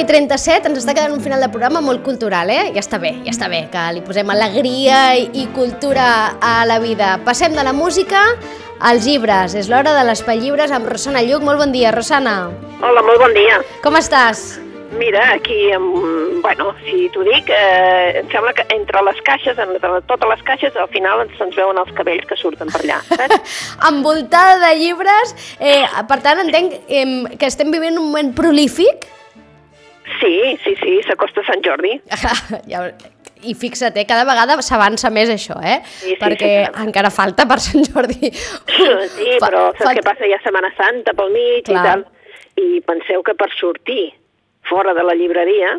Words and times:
i 0.00 0.06
37 0.08 0.70
ens 0.70 0.78
està 0.80 0.94
quedant 0.96 1.12
un 1.12 1.20
final 1.20 1.42
de 1.44 1.50
programa 1.52 1.82
molt 1.84 2.00
cultural, 2.06 2.48
eh? 2.48 2.70
Ja 2.72 2.80
està 2.80 2.96
bé, 3.02 3.10
ja 3.26 3.34
està 3.34 3.50
bé, 3.52 3.66
que 3.72 3.82
li 3.92 4.00
posem 4.04 4.32
alegria 4.32 5.00
i, 5.18 5.44
cultura 5.52 6.06
a 6.40 6.54
la 6.68 6.78
vida. 6.80 7.18
Passem 7.26 7.52
de 7.56 7.64
la 7.66 7.74
música 7.76 8.22
als 8.80 9.04
llibres. 9.04 9.54
És 9.58 9.68
l'hora 9.68 9.92
de 9.98 10.06
l'Espai 10.08 10.40
Llibres 10.40 10.72
amb 10.72 10.88
Rosana 10.88 11.20
Lluc. 11.26 11.44
Molt 11.44 11.60
bon 11.60 11.76
dia, 11.76 11.92
Rosana. 11.92 12.48
Hola, 12.80 13.04
molt 13.04 13.20
bon 13.20 13.36
dia. 13.36 13.60
Com 13.84 14.00
estàs? 14.00 14.60
Mira, 14.96 15.34
aquí, 15.34 15.68
bueno, 16.42 16.72
si 16.80 17.10
t'ho 17.12 17.22
dic, 17.28 17.52
eh, 17.52 18.24
em 18.24 18.32
sembla 18.32 18.56
que 18.56 18.64
entre 18.74 19.04
les 19.06 19.20
caixes, 19.22 19.60
entre 19.60 20.00
totes 20.08 20.28
les 20.32 20.42
caixes, 20.48 20.74
al 20.80 20.88
final 20.90 21.26
ens, 21.26 21.36
ens 21.44 21.54
veuen 21.60 21.78
els 21.78 21.92
cabells 21.94 22.26
que 22.26 22.40
surten 22.40 22.72
per 22.72 22.80
allà, 22.82 22.98
saps? 23.06 23.62
Envoltada 23.92 24.58
de 24.64 24.74
llibres, 24.80 25.36
eh, 25.60 25.84
per 26.08 26.22
tant 26.24 26.42
entenc 26.42 26.80
eh, 26.88 27.06
que 27.36 27.52
estem 27.52 27.70
vivint 27.70 28.00
un 28.00 28.08
moment 28.08 28.34
prolífic. 28.34 29.06
Sí, 30.18 30.34
sí, 30.64 30.74
sí, 30.82 30.96
s'acosta 31.06 31.44
Sant 31.46 31.62
Jordi. 31.64 31.94
I 33.40 33.54
fixa't, 33.56 33.96
eh, 33.96 34.04
cada 34.04 34.26
vegada 34.28 34.58
s'avança 34.60 35.08
més 35.10 35.30
això, 35.32 35.54
eh? 35.64 35.78
Sí, 35.86 36.10
sí, 36.10 36.16
Perquè 36.20 36.48
sí, 36.66 36.72
sí. 36.74 36.82
encara 36.84 37.08
falta 37.14 37.46
per 37.48 37.56
Sant 37.64 37.86
Jordi. 37.88 38.28
Sí, 38.34 39.38
Fa- 39.40 39.46
però 39.46 39.62
saps 39.72 39.86
fa- 39.86 39.94
què 39.96 40.02
passa? 40.04 40.26
Hi 40.28 40.34
ha 40.36 40.40
Setmana 40.44 40.68
Santa 40.76 41.14
pel 41.16 41.32
mig 41.32 41.64
Clar. 41.64 41.80
i 41.80 41.86
tal. 41.88 42.04
I 42.60 42.82
penseu 42.84 43.22
que 43.24 43.32
per 43.38 43.48
sortir 43.56 44.10
fora 44.68 44.92
de 44.94 45.02
la 45.06 45.14
llibreria 45.16 45.72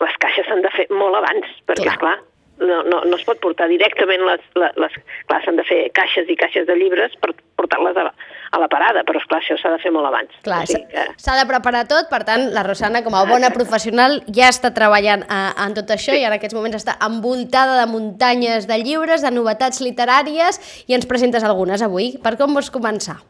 les 0.00 0.16
caixes 0.18 0.46
s'han 0.48 0.62
de 0.64 0.70
fer 0.74 0.88
molt 0.90 1.14
abans, 1.20 1.46
perquè, 1.68 1.84
Clar. 1.84 1.94
esclar, 1.94 2.16
no, 2.60 2.82
no, 2.84 3.00
no 3.08 3.16
es 3.16 3.24
pot 3.26 3.40
portar 3.42 3.68
directament 3.70 4.22
les... 4.26 4.42
les, 4.60 4.76
les 4.84 4.98
clar, 5.26 5.40
s'han 5.44 5.56
de 5.58 5.64
fer 5.68 5.80
caixes 5.96 6.28
i 6.28 6.36
caixes 6.36 6.66
de 6.68 6.76
llibres 6.76 7.14
per 7.22 7.32
portar-les 7.60 7.96
a, 7.96 8.04
la- 8.10 8.14
a 8.50 8.58
la 8.62 8.68
parada, 8.72 9.02
però, 9.06 9.20
esclar, 9.22 9.40
això 9.42 9.56
s'ha 9.60 9.70
de 9.74 9.78
fer 9.82 9.92
molt 9.94 10.08
abans. 10.08 10.32
Clar, 10.46 10.62
O 10.64 10.70
sigui 10.70 10.86
que... 10.92 11.04
s'ha 11.22 11.36
de 11.38 11.46
preparar 11.48 11.84
tot, 11.90 12.08
per 12.10 12.22
tant, 12.28 12.48
la 12.54 12.64
Rosana, 12.66 13.02
com 13.06 13.14
a 13.14 13.24
bona 13.28 13.50
professional, 13.54 14.20
ja 14.34 14.48
està 14.52 14.72
treballant 14.76 15.22
eh, 15.26 15.40
en 15.66 15.76
tot 15.76 15.92
això 15.94 16.16
i 16.18 16.24
en 16.26 16.34
aquests 16.36 16.56
moments 16.58 16.80
està 16.80 16.96
envoltada 17.06 17.78
de 17.80 17.86
muntanyes 17.92 18.66
de 18.70 18.80
llibres, 18.82 19.22
de 19.22 19.30
novetats 19.34 19.80
literàries, 19.84 20.58
i 20.88 20.96
ens 20.98 21.06
presentes 21.06 21.44
algunes 21.46 21.82
avui. 21.86 22.16
Per 22.22 22.36
com 22.40 22.54
vols 22.58 22.72
començar? 22.74 23.20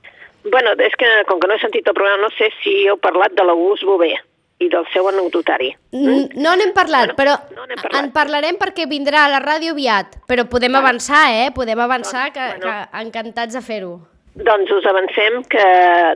Bueno, 0.49 0.73
és 0.81 0.95
que 0.97 1.09
com 1.29 1.37
que 1.41 1.49
no 1.51 1.55
he 1.59 1.61
sentit 1.61 1.87
el 1.87 1.93
programa, 1.95 2.23
no 2.25 2.31
sé 2.39 2.49
si 2.63 2.87
heu 2.89 2.97
parlat 2.97 3.35
de 3.37 3.45
l'August 3.45 3.85
Bové 3.85 4.15
i 4.61 4.69
del 4.69 4.85
seu 4.93 5.09
anecdotari. 5.09 5.71
Mm, 5.93 6.37
No 6.37 6.55
n'hem 6.57 6.73
parlat, 6.77 7.15
Bueno, 7.17 7.17
però 7.17 7.35
no 7.57 7.67
parlat. 7.83 8.05
en 8.05 8.11
parlarem 8.13 8.57
perquè 8.61 8.87
vindrà 8.87 9.25
a 9.25 9.29
la 9.33 9.41
ràdio 9.41 9.73
aviat. 9.73 10.19
Però 10.29 10.45
podem 10.49 10.75
avançar, 10.77 11.31
eh? 11.33 11.51
Podem 11.55 11.81
avançar, 11.81 12.31
que, 12.33 12.41
Bueno. 12.59 12.61
que 12.91 13.03
encantats 13.03 13.55
de 13.55 13.61
fer-ho. 13.63 14.01
Doncs 14.35 14.71
us 14.71 14.87
avancem 14.87 15.43
que 15.51 15.65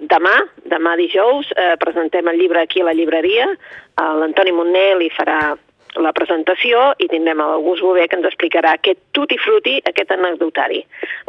demà, 0.06 0.34
demà 0.70 0.94
dijous, 0.96 1.46
eh, 1.56 1.74
presentem 1.80 2.28
el 2.28 2.38
llibre 2.38 2.60
aquí 2.60 2.80
a 2.80 2.84
la 2.84 2.92
llibreria. 2.94 3.48
Eh, 3.50 4.02
L'Antoni 4.20 4.52
Montner 4.52 4.96
li 4.98 5.10
farà 5.10 5.56
la 6.02 6.12
presentació 6.16 6.92
i 7.02 7.08
tindrem 7.10 7.40
l'August 7.42 7.82
Bové 7.84 8.06
que 8.08 8.18
ens 8.18 8.26
explicarà 8.28 8.74
aquest 8.76 9.00
tutti 9.16 9.38
frutti, 9.38 9.76
aquest 9.86 10.10
anecdotari. 10.14 10.80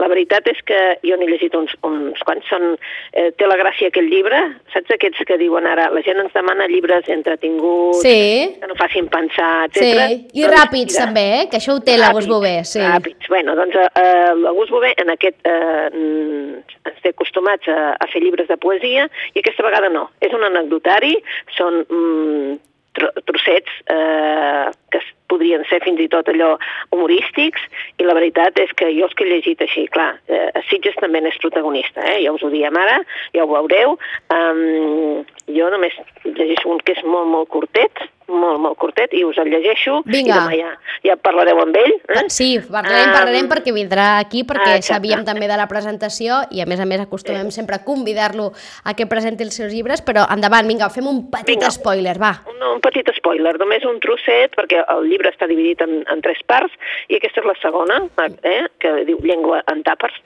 La 0.01 0.09
veritat 0.11 0.47
és 0.51 0.61
que 0.65 0.79
jo 1.05 1.17
n'he 1.19 1.29
llegit 1.29 1.55
uns, 1.57 1.73
uns 1.87 2.21
quants, 2.25 2.45
són, 2.49 2.75
eh, 3.13 3.31
té 3.37 3.47
la 3.47 3.57
gràcia 3.59 3.91
aquest 3.91 4.09
llibre, 4.09 4.41
saps 4.73 4.95
aquests 4.95 5.25
que 5.27 5.37
diuen 5.41 5.67
ara, 5.69 5.89
la 5.93 6.03
gent 6.05 6.21
ens 6.23 6.33
demana 6.33 6.67
llibres 6.71 7.09
entretinguts, 7.09 8.01
Sí, 8.01 8.57
que 8.59 8.67
no 8.67 8.75
facin 8.75 9.07
pensar, 9.09 9.69
sí. 9.73 9.85
etc. 9.85 10.29
I 10.33 10.45
ràpids, 10.51 10.97
també, 10.97 11.25
eh? 11.39 11.43
Que 11.51 11.59
això 11.61 11.75
ho 11.75 11.83
té 11.85 11.97
l'August 11.97 12.29
Bové, 12.29 12.55
sí. 12.67 12.81
Ràpids. 12.83 13.29
Bueno, 13.29 13.55
doncs 13.55 13.75
eh, 13.75 14.33
l'August 14.41 14.71
Bové 14.71 14.93
en 15.01 15.13
aquest 15.13 15.39
eh, 15.43 15.89
mm, 15.91 16.77
ens 16.89 17.01
té 17.03 17.13
acostumats 17.13 17.67
a, 17.71 17.95
a 17.99 18.07
fer 18.11 18.21
llibres 18.23 18.47
de 18.51 18.57
poesia 18.57 19.09
i 19.33 19.41
aquesta 19.41 19.65
vegada 19.65 19.89
no. 19.93 20.09
És 20.21 20.33
un 20.35 20.45
anecdotari, 20.47 21.15
són 21.57 21.83
mm, 21.85 22.57
trossets 22.95 23.71
eh, 23.85 24.69
que 24.95 25.03
podrien 25.31 25.63
ser 25.69 25.81
fins 25.83 25.99
i 25.99 26.07
tot 26.11 26.27
allò 26.31 26.53
humorístics 26.95 27.61
i 27.99 28.07
la 28.07 28.15
veritat 28.17 28.59
és 28.61 28.73
que 28.77 28.89
jo 28.95 29.07
els 29.07 29.15
que 29.17 29.25
he 29.25 29.31
llegit 29.31 29.61
així, 29.65 29.87
clar, 29.93 30.13
eh, 30.29 30.49
Sitges 30.69 30.97
també 31.01 31.21
n'és 31.21 31.37
protagonista, 31.43 32.03
eh? 32.13 32.21
ja 32.25 32.33
us 32.35 32.43
ho 32.45 32.51
diem 32.53 32.75
ara, 32.77 32.99
ja 33.35 33.45
ho 33.45 33.49
veureu. 33.51 33.97
Um, 34.33 35.23
jo 35.51 35.69
només 35.69 35.93
llegeixo 36.25 36.69
un 36.73 36.79
que 36.85 36.95
és 36.95 37.03
molt, 37.05 37.27
molt 37.29 37.49
curtet, 37.53 38.05
molt, 38.25 38.57
molt 38.61 38.77
curtet, 38.81 39.13
i 39.13 39.21
us 39.25 39.37
el 39.41 39.51
llegeixo, 39.53 39.99
Vinga. 40.09 40.33
i 40.33 40.33
demà 40.33 40.55
ja, 40.57 40.71
ja 41.05 41.15
parlareu 41.21 41.59
amb 41.61 41.75
ell. 41.77 41.93
Eh? 42.15 42.23
Sí, 42.33 42.47
parlarem, 42.65 43.11
parlarem 43.13 43.43
Em, 43.45 43.49
perquè 43.51 43.73
vindrà 43.75 44.07
aquí, 44.23 44.41
perquè 44.47 44.79
Ah, 44.79 44.81
sabíem 44.81 45.21
també 45.27 45.45
de 45.51 45.57
la 45.59 45.67
presentació 45.69 46.39
i 46.49 46.61
a 46.63 46.65
més 46.65 46.79
a 46.81 46.87
més 46.89 47.03
acostumem 47.03 47.51
sempre 47.53 47.75
a 47.77 47.83
convidar-lo 47.85 48.51
a 48.83 48.95
que 48.97 49.05
presenti 49.05 49.43
els 49.45 49.53
seus 49.53 49.73
llibres, 49.73 50.01
però 50.01 50.25
endavant, 50.33 50.65
vinga, 50.67 50.89
fem 50.89 51.05
un 51.05 51.29
petit 51.29 51.59
Vinga. 51.59 51.69
spoiler, 51.69 52.17
va. 52.17 52.31
Un, 52.49 52.63
un 52.73 52.81
petit 52.81 53.05
spoiler, 53.19 53.53
només 53.61 53.85
un 53.85 53.99
trosset, 54.01 54.55
perquè 54.57 54.81
el 54.93 55.07
llibre 55.09 55.31
està 55.33 55.47
dividit 55.49 55.81
en, 55.85 56.03
en 56.11 56.21
tres 56.25 56.41
parts, 56.47 56.73
i 57.09 57.17
aquesta 57.17 57.41
és 57.41 57.47
la 57.49 57.55
segona, 57.61 58.01
eh, 58.43 58.65
que 58.79 58.91
diu 59.07 59.19
Llengua 59.23 59.61
en 59.71 59.83
tàpers. 59.87 60.17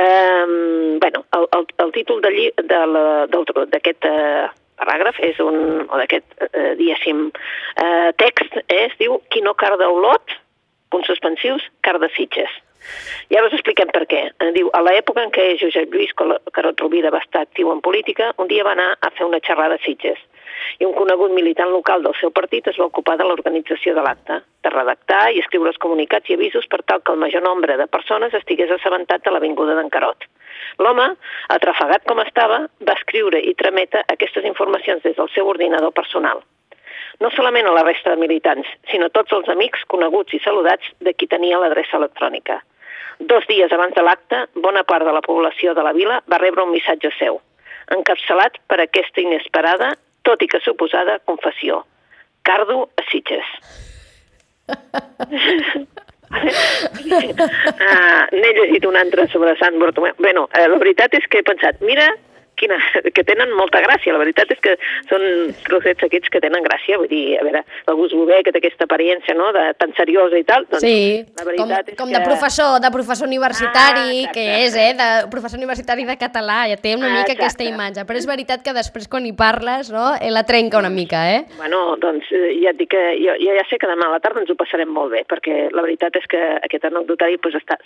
Um, 0.00 0.98
bueno, 1.00 1.24
el, 1.36 1.46
el, 1.58 1.66
el 1.86 1.92
títol 1.92 2.20
de 2.24 2.30
lli- 2.34 2.52
de 2.56 3.44
tro- 3.50 3.66
d'aquest 3.70 4.04
eh, 4.10 4.46
paràgraf 4.80 5.20
és 5.22 5.38
un, 5.40 5.86
o 5.86 5.98
d'aquest, 6.00 6.26
eh, 6.50 6.74
diguéssim, 6.80 7.28
eh, 7.82 8.12
text, 8.18 8.56
eh, 8.66 8.84
es 8.88 8.96
diu 8.98 9.20
Qui 9.30 9.40
no 9.42 9.54
carda 9.54 9.88
Olot, 9.88 10.34
punts 10.90 11.06
suspensius, 11.10 11.62
carda 11.82 12.08
Sitges. 12.16 12.50
Ara 13.32 13.46
us 13.48 13.54
expliquem 13.56 13.88
per 13.94 14.04
què. 14.10 14.26
Eh, 14.36 14.50
Diu, 14.52 14.68
a 14.76 14.82
l'època 14.84 15.22
en 15.24 15.30
què 15.32 15.54
Josep 15.56 15.94
Lluís 15.94 16.12
Carot 16.18 16.82
Rovira 16.82 17.10
va 17.14 17.22
estar 17.24 17.46
actiu 17.46 17.70
en 17.72 17.80
política, 17.80 18.34
un 18.36 18.50
dia 18.50 18.66
va 18.66 18.74
anar 18.76 18.90
a 19.00 19.10
fer 19.16 19.24
una 19.24 19.40
xerrada 19.40 19.78
a 19.78 19.84
Sitges 19.86 20.20
i 20.80 20.86
un 20.88 20.94
conegut 20.96 21.32
militant 21.34 21.70
local 21.72 22.02
del 22.02 22.16
seu 22.20 22.32
partit 22.34 22.68
es 22.70 22.78
va 22.80 22.88
ocupar 22.90 23.16
de 23.20 23.26
l'organització 23.28 23.94
de 23.96 24.04
l'acte, 24.06 24.40
de 24.64 24.72
redactar 24.72 25.22
i 25.32 25.42
escriure 25.42 25.72
els 25.72 25.80
comunicats 25.84 26.30
i 26.30 26.38
avisos 26.38 26.66
per 26.70 26.82
tal 26.82 27.02
que 27.02 27.12
el 27.12 27.22
major 27.22 27.44
nombre 27.44 27.76
de 27.80 27.86
persones 27.86 28.34
estigués 28.34 28.72
assabentat 28.74 29.24
de 29.24 29.34
l'avinguda 29.34 29.76
d'en 29.78 29.92
Carot. 29.92 30.26
L'home, 30.78 31.06
atrafegat 31.54 32.04
com 32.08 32.20
estava, 32.24 32.64
va 32.88 32.98
escriure 32.98 33.40
i 33.40 33.54
trametre 33.54 34.04
aquestes 34.16 34.44
informacions 34.50 35.02
des 35.02 35.16
del 35.16 35.30
seu 35.34 35.48
ordinador 35.48 35.92
personal. 35.92 36.42
No 37.22 37.30
solament 37.30 37.68
a 37.70 37.74
la 37.74 37.84
resta 37.86 38.10
de 38.10 38.20
militants, 38.20 38.68
sinó 38.90 39.06
a 39.06 39.14
tots 39.14 39.32
els 39.36 39.48
amics, 39.52 39.84
coneguts 39.86 40.34
i 40.34 40.42
saludats 40.42 40.88
de 41.00 41.14
qui 41.14 41.28
tenia 41.30 41.60
l'adreça 41.62 41.98
electrònica. 42.00 42.60
Dos 43.20 43.46
dies 43.46 43.72
abans 43.72 43.94
de 43.94 44.02
l'acte, 44.02 44.46
bona 44.54 44.82
part 44.82 45.06
de 45.06 45.12
la 45.14 45.22
població 45.22 45.74
de 45.74 45.84
la 45.86 45.92
vila 45.94 46.20
va 46.30 46.40
rebre 46.42 46.64
un 46.64 46.72
missatge 46.74 47.12
seu, 47.18 47.38
encapçalat 47.94 48.58
per 48.66 48.80
aquesta 48.82 49.22
inesperada, 49.22 49.92
tot 50.24 50.42
i 50.42 50.48
que 50.50 50.60
suposada, 50.64 51.20
confessió. 51.28 51.84
Cardo 52.44 52.88
a 52.96 53.04
Sitges. 53.10 53.48
uh, 54.68 55.84
N'he 58.34 58.52
llegit 58.58 58.84
un 58.88 58.96
altre 59.00 59.26
sobre 59.32 59.54
Sant 59.60 59.78
Bartomeu. 59.80 60.14
Bueno, 60.18 60.46
eh, 60.52 60.66
la 60.68 60.78
veritat 60.80 61.14
és 61.16 61.26
que 61.30 61.40
he 61.40 61.46
pensat, 61.46 61.80
mira, 61.84 62.06
quina, 62.60 62.78
que 63.14 63.24
tenen 63.24 63.52
molta 63.58 63.80
gràcia. 63.84 64.12
La 64.14 64.22
veritat 64.22 64.50
és 64.54 64.60
que 64.64 64.76
són 65.10 65.24
trossets 65.66 66.06
aquests 66.06 66.30
que 66.32 66.40
tenen 66.44 66.64
gràcia. 66.64 66.98
Vull 67.00 67.10
dir, 67.10 67.38
a 67.40 67.44
veure, 67.46 67.64
l'August 67.88 68.14
Bové, 68.18 68.42
que 68.46 68.52
té 68.54 68.62
aquesta 68.62 68.86
apariència, 68.88 69.34
no?, 69.38 69.50
de 69.56 69.64
tan 69.78 69.94
seriosa 69.98 70.38
i 70.38 70.44
tal. 70.44 70.66
Doncs, 70.70 70.82
Sí, 70.84 71.24
la 71.36 71.42
com, 71.44 71.50
veritat 71.50 71.92
és 71.94 71.98
com 71.98 72.08
que... 72.10 72.18
de 72.18 72.24
professor, 72.24 72.78
de 72.80 72.90
professor 72.94 73.26
universitari, 73.28 74.24
Ah, 74.24 74.32
que 74.34 74.44
és, 74.66 74.74
eh, 74.76 74.92
de 74.98 75.08
professor 75.32 75.58
universitari 75.58 76.04
de 76.04 76.16
català, 76.20 76.64
ja 76.70 76.76
té 76.80 76.94
una 76.96 77.08
Ah, 77.08 77.18
mica 77.20 77.32
aquesta 77.32 77.64
exacte. 77.64 77.72
imatge, 77.72 78.04
però 78.06 78.16
és 78.20 78.26
veritat 78.26 78.62
que 78.64 78.72
després 78.76 79.08
quan 79.08 79.26
hi 79.26 79.32
parles, 79.32 79.90
no, 79.92 80.14
eh, 80.20 80.30
la 80.30 80.44
trenca 80.44 80.78
una 80.78 80.90
mica, 80.90 81.22
eh? 81.34 81.44
Bueno, 81.56 81.96
doncs 82.00 82.26
eh, 82.32 82.54
ja 82.62 82.70
et 82.70 82.78
dic 82.80 82.90
que 82.94 83.02
jo, 83.20 83.34
jo 83.40 83.54
ja 83.56 83.64
sé 83.70 83.78
que 83.78 83.86
demà 83.90 84.06
a 84.08 84.14
la 84.16 84.20
tarda 84.20 84.40
ens 84.40 84.50
ho 84.50 84.56
passarem 84.56 84.88
molt 84.88 85.12
bé, 85.12 85.24
perquè 85.28 85.68
la 85.72 85.82
veritat 85.82 86.16
és 86.16 86.26
que 86.30 86.40
aquest 86.62 86.84
anecdotari 86.84 87.38
pues, 87.38 87.54
està... 87.54 87.78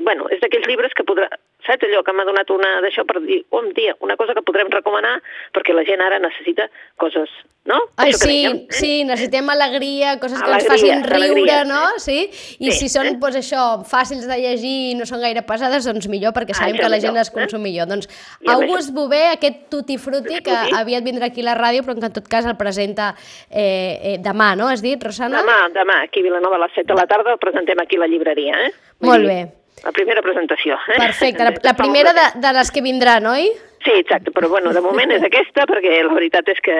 Bueno, 0.00 0.28
és 0.30 0.40
d'aquells 0.40 0.66
llibres 0.68 0.94
que 0.96 1.04
podrà... 1.04 1.28
Saps 1.66 1.86
allò 1.86 2.02
que 2.02 2.12
m'ha 2.16 2.26
donat 2.26 2.50
una 2.50 2.80
d'això 2.82 3.04
per 3.06 3.20
dir, 3.22 3.44
un 3.54 3.70
dia, 3.76 3.94
una 4.02 4.16
cosa 4.18 4.34
que 4.34 4.42
podrem 4.42 4.70
recomanar 4.72 5.20
perquè 5.54 5.74
la 5.76 5.84
gent 5.86 6.00
ara 6.02 6.18
necessita 6.18 6.66
coses, 6.98 7.30
no? 7.70 7.76
Ai, 8.02 8.10
Això 8.10 8.24
sí, 8.24 8.30
dèiem, 8.32 8.56
eh? 8.56 8.74
sí, 8.74 8.90
necessitem 9.06 9.50
alegria, 9.54 10.16
coses 10.18 10.42
que 10.42 10.50
ens 10.50 10.66
Alegria, 10.66 10.96
facin 10.98 11.06
riure, 11.06 11.28
alegria, 11.28 11.60
no? 11.68 11.82
Sí? 12.02 12.18
I 12.58 12.72
Sí, 12.72 12.80
si 12.80 12.90
són, 12.90 13.12
eh? 13.12 13.14
doncs 13.22 13.38
això, 13.38 13.62
fàcils 13.86 14.26
de 14.26 14.40
llegir 14.42 14.74
i 14.90 14.96
no 14.98 15.06
són 15.06 15.22
gaire 15.22 15.44
pesades, 15.46 15.86
doncs 15.86 16.10
millor, 16.10 16.34
perquè 16.34 16.56
Ah, 16.56 16.64
sabem 16.64 16.74
això 16.74 16.82
que 16.82 16.90
la 16.90 16.98
millor, 16.98 17.06
gent 17.06 17.20
les 17.20 17.30
eh? 17.30 17.36
consum 17.38 17.62
millor. 17.62 17.86
Doncs 17.86 18.10
August 18.56 18.92
Bové, 18.98 19.22
aquest 19.36 19.70
tutti 19.70 20.00
frutti, 20.02 20.42
que 20.42 20.58
aviat 20.82 21.06
vindrà 21.06 21.30
aquí 21.30 21.46
a 21.46 21.52
la 21.52 21.56
ràdio, 21.62 21.86
però 21.86 21.94
que 21.94 22.10
en 22.10 22.18
tot 22.18 22.26
cas 22.26 22.44
el 22.50 22.58
presenta 22.58 23.14
eh, 23.48 23.62
eh, 24.02 24.18
demà, 24.18 24.56
no? 24.58 24.66
Has 24.66 24.82
dit, 24.82 24.98
Rosana? 24.98 25.46
Demà, 25.46 25.70
demà, 25.78 26.02
aquí 26.08 26.26
a 26.26 26.30
Vilanova 26.30 26.58
a 26.58 26.66
les 26.66 26.74
7 26.74 26.90
de 26.90 26.98
la 26.98 27.06
tarda 27.06 27.38
el 27.38 27.38
presentem 27.38 27.78
aquí 27.78 28.02
a 28.02 28.06
la 28.06 28.10
llibreria, 28.10 28.66
eh? 28.66 28.72
Molt 29.06 29.30
bé. 29.30 29.61
La 29.84 29.92
primera 29.92 30.22
presentació. 30.22 30.78
Eh? 30.88 30.98
Perfecte, 30.98 31.44
la, 31.44 31.52
la 31.70 31.74
primera 31.78 32.14
de, 32.16 32.26
de 32.40 32.52
les 32.58 32.72
que 32.72 32.82
vindran, 32.84 33.26
oi? 33.26 33.50
Sí, 33.82 33.90
exacte, 33.98 34.30
però 34.30 34.48
bueno, 34.48 34.70
de 34.70 34.80
moment 34.80 35.10
és 35.10 35.24
aquesta, 35.26 35.64
perquè 35.66 35.96
la 36.06 36.14
veritat 36.14 36.46
és 36.52 36.60
que 36.62 36.76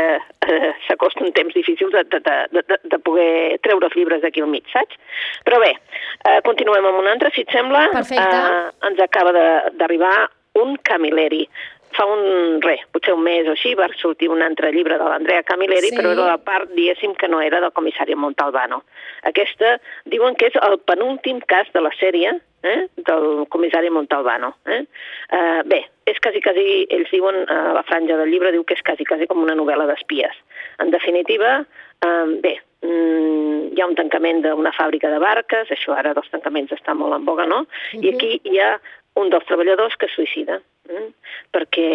eh, 0.47 0.69
s'acosta 0.87 1.25
un 1.27 1.33
temps 1.35 1.55
difícil 1.55 1.91
de, 1.91 2.05
de, 2.13 2.21
de, 2.23 2.63
de, 2.63 2.79
de 2.93 3.01
poder 3.03 3.59
treure 3.67 3.89
els 3.89 3.97
llibres 3.99 4.23
d'aquí 4.23 4.45
al 4.45 4.51
mig, 4.53 4.69
saps? 4.71 5.01
Però 5.49 5.59
bé, 5.65 5.73
eh, 5.75 6.39
continuem 6.47 6.87
amb 6.87 7.03
un 7.03 7.11
altre, 7.11 7.33
si 7.35 7.43
et 7.43 7.51
sembla. 7.51 7.89
Perfecte. 7.91 8.39
Eh, 8.39 8.71
ens 8.91 9.03
acaba 9.03 9.35
d'arribar 9.35 10.15
un 10.63 10.77
Camilleri 10.87 11.49
fa 11.97 12.07
un, 12.09 12.61
res, 12.65 12.81
potser 12.93 13.15
un 13.15 13.23
mes 13.25 13.47
o 13.49 13.53
així, 13.57 13.75
va 13.79 13.89
sortir 14.01 14.29
un 14.33 14.43
altre 14.43 14.73
llibre 14.73 14.99
de 14.99 15.05
l'Andrea 15.05 15.43
Camilleri, 15.43 15.91
Sí. 15.91 15.97
però 15.97 16.13
era 16.13 16.27
la 16.27 16.39
part, 16.39 16.71
diguéssim, 16.71 17.15
que 17.15 17.29
no 17.29 17.41
era 17.41 17.61
del 17.61 17.73
comissari 17.73 18.15
Montalbano. 18.15 18.83
Aquesta, 19.29 19.79
diuen 20.07 20.35
que 20.35 20.47
és 20.47 20.57
el 20.63 20.79
penúltim 20.81 21.41
cas 21.41 21.69
de 21.75 21.81
la 21.81 21.91
sèrie 21.99 22.41
eh, 22.63 22.89
del 22.97 23.47
comissari 23.49 23.91
Montalbano. 23.91 24.55
Eh? 24.67 24.85
Eh, 25.31 25.63
bé, 25.67 25.85
és 26.07 26.19
quasi, 26.23 26.41
quasi, 26.41 26.87
ells 26.91 27.11
diuen, 27.11 27.45
a 27.49 27.73
la 27.75 27.83
franja 27.83 28.17
del 28.17 28.31
llibre, 28.31 28.53
diu 28.53 28.65
que 28.65 28.75
és 28.75 28.83
quasi, 28.83 29.05
quasi 29.05 29.27
com 29.27 29.43
una 29.43 29.57
novel·la 29.59 29.87
d'espies. 29.91 30.37
En 30.79 30.91
definitiva, 30.91 31.65
eh, 32.05 32.27
bé, 32.43 32.57
mm, 32.83 33.75
hi 33.75 33.81
ha 33.81 33.87
un 33.87 33.95
tancament 33.99 34.43
d'una 34.43 34.73
fàbrica 34.73 35.11
de 35.11 35.19
barques, 35.19 35.71
això 35.71 35.95
ara 35.97 36.15
dels 36.15 36.31
tancaments 36.31 36.73
està 36.73 36.95
molt 36.95 37.15
en 37.15 37.25
boga, 37.25 37.47
no? 37.47 37.67
I 37.93 38.15
aquí 38.15 38.41
hi 38.45 38.59
ha 38.59 38.81
un 39.21 39.33
dels 39.33 39.45
treballadors 39.49 39.97
que 40.01 40.09
es 40.09 40.15
suïcida, 40.17 40.59
mm? 40.89 41.09
perquè 41.53 41.89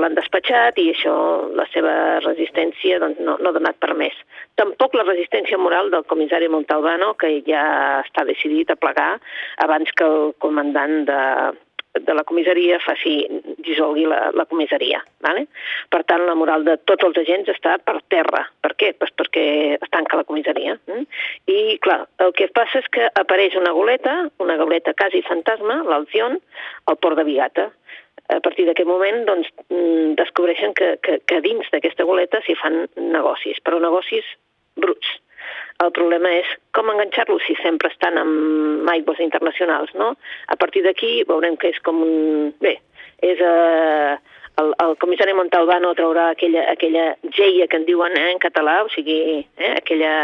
l'han 0.00 0.16
despatxat 0.18 0.80
i 0.82 0.88
això, 0.92 1.14
la 1.56 1.64
seva 1.72 1.94
resistència 2.24 2.98
doncs, 3.02 3.22
no, 3.24 3.38
no 3.40 3.50
ha 3.50 3.56
donat 3.56 3.78
per 3.80 3.94
més. 3.96 4.16
Tampoc 4.60 4.96
la 4.98 5.06
resistència 5.08 5.60
moral 5.60 5.90
del 5.94 6.04
comissari 6.10 6.50
Montalbano, 6.52 7.14
que 7.20 7.38
ja 7.48 7.64
està 8.04 8.26
decidit 8.28 8.70
a 8.70 8.76
plegar 8.76 9.14
abans 9.64 9.94
que 9.96 10.04
el 10.04 10.34
comandant 10.44 11.00
de, 11.08 11.22
de 11.94 12.14
la 12.14 12.24
comissaria 12.24 12.78
faci, 12.84 13.14
dissolgui 13.64 14.04
la, 14.08 14.28
la 14.34 14.44
comissaria. 14.46 15.00
Vale? 15.24 15.46
Per 15.92 16.02
tant, 16.08 16.24
la 16.28 16.36
moral 16.38 16.64
de 16.66 16.76
tots 16.88 17.06
els 17.06 17.18
agents 17.22 17.48
està 17.52 17.76
per 17.82 17.98
terra. 18.12 18.44
Per 18.64 18.74
què? 18.80 18.92
Pues 18.98 19.12
perquè 19.16 19.44
es 19.78 19.92
tanca 19.94 20.20
la 20.20 20.26
comissaria. 20.28 20.76
Mm? 20.90 21.06
I, 21.50 21.58
clar, 21.84 22.02
el 22.24 22.34
que 22.36 22.50
passa 22.54 22.82
és 22.82 22.90
que 22.94 23.08
apareix 23.20 23.56
una 23.58 23.72
goleta, 23.76 24.18
una 24.44 24.58
goleta 24.60 24.94
quasi 24.98 25.22
fantasma, 25.26 25.82
l'Alzion, 25.88 26.38
al 26.86 26.98
port 27.00 27.18
de 27.18 27.26
Vigata. 27.28 27.70
A 28.28 28.42
partir 28.44 28.66
d'aquest 28.68 28.88
moment, 28.88 29.22
doncs, 29.24 29.48
mm, 29.72 30.12
descobreixen 30.18 30.74
que, 30.76 30.96
que, 31.02 31.16
que 31.24 31.40
dins 31.40 31.70
d'aquesta 31.72 32.04
goleta 32.04 32.42
s'hi 32.44 32.58
fan 32.60 32.84
negocis, 33.00 33.62
però 33.64 33.80
negocis 33.80 34.26
bruts. 34.76 35.16
El 35.84 35.92
problema 35.94 36.30
és 36.34 36.48
com 36.74 36.88
enganxar-los 36.90 37.44
si 37.46 37.54
sempre 37.62 37.90
estan 37.92 38.18
amb 38.18 38.88
aigües 38.90 39.20
internacionals, 39.22 39.92
no? 39.94 40.14
A 40.50 40.56
partir 40.58 40.82
d'aquí 40.82 41.22
veurem 41.28 41.56
que 41.56 41.70
és 41.74 41.78
com 41.86 42.02
un... 42.02 42.50
Bé, 42.64 42.78
és... 43.22 43.38
Eh, 43.38 44.18
el, 44.58 44.74
el 44.84 44.96
comissari 44.98 45.34
Montalbano 45.36 45.94
traurà 45.98 46.30
aquella, 46.34 46.64
aquella 46.72 47.06
geia 47.36 47.68
que 47.70 47.78
en 47.78 47.86
diuen 47.86 48.16
eh, 48.18 48.32
en 48.32 48.42
català, 48.42 48.82
o 48.84 48.92
sigui, 48.94 49.18
eh, 49.56 49.74
aquella 49.76 50.14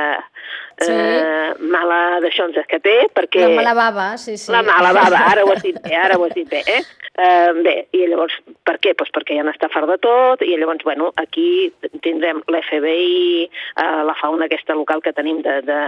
Sí. 0.74 0.90
eh, 0.90 1.54
mala 1.70 2.18
d'aixonses 2.18 2.66
que 2.66 2.80
té, 2.82 2.94
perquè... 3.14 3.44
La 3.44 3.62
mala 3.62 3.74
bava, 3.78 4.06
sí, 4.18 4.34
sí. 4.36 4.50
La 4.50 4.64
mala 4.66 4.90
bava, 4.96 5.20
ara 5.30 5.44
ho 5.46 5.52
has 5.52 5.62
dit 5.62 5.76
bé, 5.84 5.94
ara 5.94 6.16
ho 6.18 6.24
has 6.26 6.34
dit 6.34 6.48
bé, 6.50 6.64
eh? 6.66 6.80
Uh, 7.14 7.62
bé, 7.62 7.74
i 7.94 8.08
llavors, 8.10 8.34
per 8.66 8.74
què? 8.82 8.90
Pues 8.98 9.12
perquè 9.14 9.36
ja 9.38 9.44
n'està 9.46 9.68
fart 9.70 9.86
de 9.86 9.96
tot, 10.02 10.42
i 10.42 10.56
llavors, 10.58 10.82
bueno, 10.82 11.12
aquí 11.22 11.70
tindrem 12.02 12.42
l'FBI, 12.50 13.46
uh, 13.78 14.02
la 14.08 14.16
fauna 14.18 14.48
aquesta 14.50 14.74
local 14.74 15.02
que 15.04 15.14
tenim 15.14 15.38
de, 15.46 15.60
de, 15.68 15.78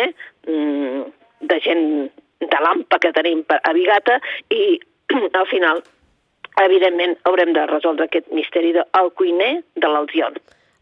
eh? 0.00 0.08
mm, 0.50 1.06
de 1.52 1.60
gent 1.62 1.86
de 2.42 2.62
l'AMPA 2.66 2.98
que 2.98 3.14
tenim 3.14 3.44
a 3.46 3.76
Vigata, 3.78 4.18
i 4.50 4.80
al 5.38 5.46
final, 5.54 5.84
evidentment, 6.60 7.16
haurem 7.24 7.52
de 7.56 7.66
resoldre 7.66 8.08
aquest 8.08 8.28
misteri 8.32 8.72
del 8.76 9.12
cuiner 9.16 9.62
de 9.74 9.88
l'Alzion. 9.88 10.36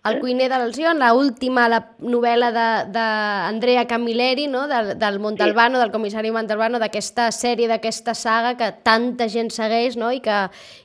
El 0.09 0.17
cuiner 0.19 0.47
de 0.49 0.57
l'Alzion, 0.57 0.97
la 0.99 1.11
última 1.13 1.67
la 1.69 1.83
novel·la 2.01 2.49
d'Andrea 2.89 3.83
Camilleri, 3.87 4.47
no? 4.49 4.63
del, 4.67 4.95
del 4.99 5.19
Montalbano, 5.21 5.79
del 5.79 5.91
comissari 5.93 6.31
Montalbano, 6.33 6.81
d'aquesta 6.81 7.29
sèrie, 7.37 7.69
d'aquesta 7.69 8.15
saga 8.17 8.55
que 8.57 8.71
tanta 8.83 9.29
gent 9.29 9.53
segueix 9.53 9.99
no? 10.01 10.09
I, 10.11 10.23
que, 10.25 10.39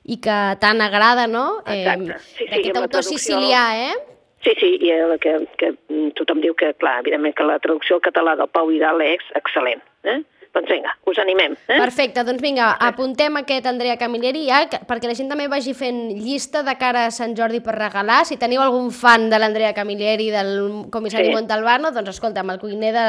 i 0.04 0.20
que 0.20 0.40
tant 0.60 0.84
agrada, 0.84 1.30
no? 1.31 1.62
Exacte. 1.64 2.20
Sí, 2.20 2.44
sí, 2.44 2.50
D'aquest 2.52 2.76
autor 2.76 2.90
traducció- 3.00 3.18
sicilià, 3.18 3.64
eh? 3.88 3.96
Sí, 4.44 4.52
sí, 4.60 4.74
i 4.84 4.92
el 4.94 5.16
que, 5.18 5.48
que 5.58 5.72
tothom 6.20 6.44
diu 6.44 6.54
que, 6.54 6.74
clar, 6.78 7.00
evidentment 7.00 7.34
que 7.34 7.48
la 7.48 7.56
traducció 7.64 7.96
al 7.96 8.04
català 8.06 8.36
del 8.38 8.52
Pau 8.54 8.68
Vidal 8.68 9.00
és 9.02 9.24
excel·lent. 9.40 9.80
Eh? 10.04 10.20
Doncs 10.56 10.69
vinga, 10.72 10.94
us 11.06 11.18
animem. 11.19 11.52
Eh? 11.68 11.75
Perfecte, 11.78 12.24
doncs 12.24 12.40
vinga, 12.42 12.69
apuntem 12.80 13.36
aquest 13.42 13.66
Andrea 13.68 13.98
Camilleri 14.00 14.46
ja, 14.48 14.62
que- 14.72 14.80
perquè 14.88 15.10
la 15.10 15.16
gent 15.18 15.28
també 15.30 15.50
vagi 15.52 15.74
fent 15.75 15.98
llista 16.16 16.63
de 16.63 16.78
cara 16.80 17.06
a 17.07 17.12
Sant 17.12 17.36
Jordi 17.36 17.60
per 17.60 17.75
regalar. 17.75 18.22
Si 18.25 18.38
teniu 18.40 18.62
algun 18.63 18.90
fan 18.92 19.30
de 19.30 19.38
l'Andrea 19.38 19.74
Camilleri, 19.74 20.30
del 20.31 20.86
comissari 20.90 21.25
Sí. 21.28 21.34
Montalbano, 21.36 21.92
doncs 21.92 22.10
escolta'm, 22.16 22.50
el 22.56 22.60
cuiner 22.60 22.94
de 22.94 23.06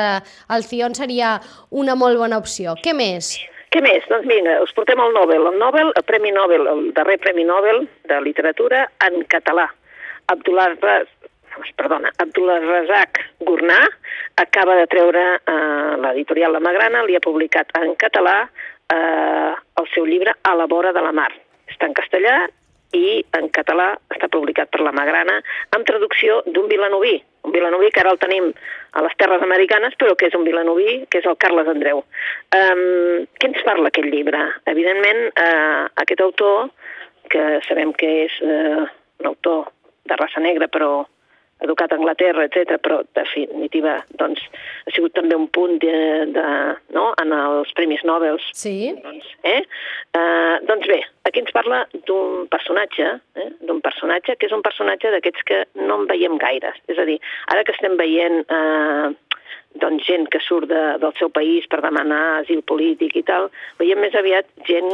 Alcion 0.48 0.94
seria 0.96 1.40
una 1.70 1.94
molt 1.94 2.19
bona 2.19 2.37
opció. 2.38 2.75
Què 2.82 2.93
més? 2.93 3.38
Què 3.70 3.81
més? 3.82 4.02
Doncs 4.08 4.26
vinga, 4.26 4.60
us 4.62 4.72
portem 4.72 4.98
el 4.98 5.12
Nobel. 5.14 5.46
El 5.46 5.58
Nobel, 5.58 5.93
el 5.94 6.02
Premi 6.02 6.32
Nobel, 6.32 6.66
el 6.66 6.93
darrer 6.94 7.19
Premi 7.20 7.44
Nobel 7.44 7.88
de 8.08 8.20
literatura 8.22 8.90
en 9.06 9.22
català. 9.25 9.70
Abdullah 10.28 10.75
Raz, 11.56 11.73
perdona, 11.76 12.11
Abdullah 12.19 12.61
Razak 12.61 13.20
Gurnà 13.41 13.81
acaba 14.37 14.76
de 14.76 14.87
treure 14.93 15.25
eh, 15.37 15.97
l'editorial 16.03 16.53
La 16.53 16.61
Magrana, 16.61 17.05
li 17.05 17.17
ha 17.17 17.25
publicat 17.25 17.73
en 17.81 17.94
català 17.97 18.43
eh, 18.93 19.53
el 19.81 19.88
seu 19.94 20.05
llibre 20.05 20.37
A 20.43 20.55
la 20.55 20.67
vora 20.67 20.93
de 20.93 21.03
la 21.05 21.12
mar. 21.17 21.31
Està 21.73 21.88
en 21.88 21.97
castellà 21.97 22.44
i 22.94 23.23
en 23.38 23.49
català 23.55 23.94
està 24.12 24.29
publicat 24.32 24.70
per 24.70 24.82
La 24.85 24.93
Magrana 24.94 25.38
amb 25.75 25.88
traducció 25.88 26.43
d'un 26.47 26.69
vilanoví, 26.69 27.17
un 27.49 27.55
vilanoví 27.55 27.91
que 27.94 28.03
ara 28.03 28.12
el 28.14 28.20
tenim 28.20 28.53
a 28.93 29.03
les 29.05 29.17
Terres 29.20 29.43
Americanes, 29.43 29.97
però 29.99 30.14
que 30.17 30.29
és 30.31 30.37
un 30.37 30.44
vilanoví, 30.47 31.06
que 31.11 31.20
és 31.23 31.26
el 31.29 31.37
Carles 31.41 31.69
Andreu. 31.69 32.05
Um, 32.56 33.26
què 33.37 33.50
ens 33.50 33.64
parla 33.67 33.91
aquest 33.91 34.08
llibre? 34.12 34.41
Evidentment, 34.73 35.26
uh, 35.32 35.88
aquest 36.05 36.23
autor, 36.25 36.70
que 37.32 37.44
sabem 37.67 37.93
que 37.99 38.12
és 38.25 38.38
uh, 38.44 38.87
un 39.20 39.31
autor 39.32 39.69
de 40.06 40.19
raça 40.19 40.41
negra, 40.41 40.70
però 40.73 41.05
educat 41.64 41.93
a 41.93 41.97
Anglaterra, 41.97 42.44
etc, 42.47 42.76
però 42.82 43.00
en 43.00 43.08
definitiva 43.17 43.97
doncs, 44.20 44.43
ha 44.87 44.93
sigut 44.94 45.14
també 45.17 45.38
un 45.38 45.49
punt 45.49 45.79
de, 45.82 45.97
de, 46.37 46.47
no? 46.97 47.08
en 47.23 47.32
els 47.37 47.73
Premis 47.79 48.05
Nobel 48.05 48.41
Sí? 48.53 48.93
doncs, 49.05 49.31
eh? 49.49 49.62
Uh, 50.17 50.61
doncs 50.69 50.88
bé, 50.91 51.00
aquí 51.29 51.41
ens 51.43 51.55
parla 51.56 51.85
d'un 52.08 52.47
personatge, 52.53 53.08
eh? 53.41 53.48
d'un 53.69 53.81
personatge 53.84 54.36
que 54.36 54.51
és 54.51 54.56
un 54.56 54.65
personatge 54.65 55.13
d'aquests 55.15 55.48
que 55.48 55.63
no 55.81 56.03
en 56.03 56.08
veiem 56.10 56.36
gaires. 56.43 56.77
És 56.93 57.01
a 57.01 57.08
dir, 57.08 57.19
ara 57.53 57.65
que 57.65 57.75
estem 57.77 57.96
veient 58.01 58.44
eh, 58.44 59.08
doncs 59.81 60.06
gent 60.06 60.29
que 60.32 60.41
surt 60.44 60.69
de, 60.70 60.82
del 61.03 61.15
seu 61.19 61.31
país 61.32 61.67
per 61.70 61.82
demanar 61.84 62.41
asil 62.43 62.63
polític 62.69 63.17
i 63.17 63.25
tal, 63.27 63.51
veiem 63.81 64.01
més 64.05 64.17
aviat 64.17 64.48
gent, 64.69 64.89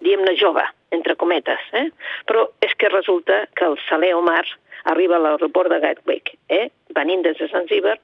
diguem-ne, 0.00 0.34
jove, 0.40 0.64
entre 0.94 1.16
cometes. 1.18 1.62
Eh? 1.76 1.88
Però 2.26 2.48
és 2.64 2.74
que 2.78 2.90
resulta 2.90 3.44
que 3.54 3.68
el 3.68 3.78
Saleh 3.88 4.14
Omar 4.16 4.44
arriba 4.84 5.16
a 5.16 5.22
l'aeroport 5.24 5.70
de 5.72 5.80
Gatwick, 5.82 6.34
eh? 6.48 6.68
venint 6.96 7.22
des 7.26 7.38
de 7.38 7.48
Zanzíbar, 7.52 7.98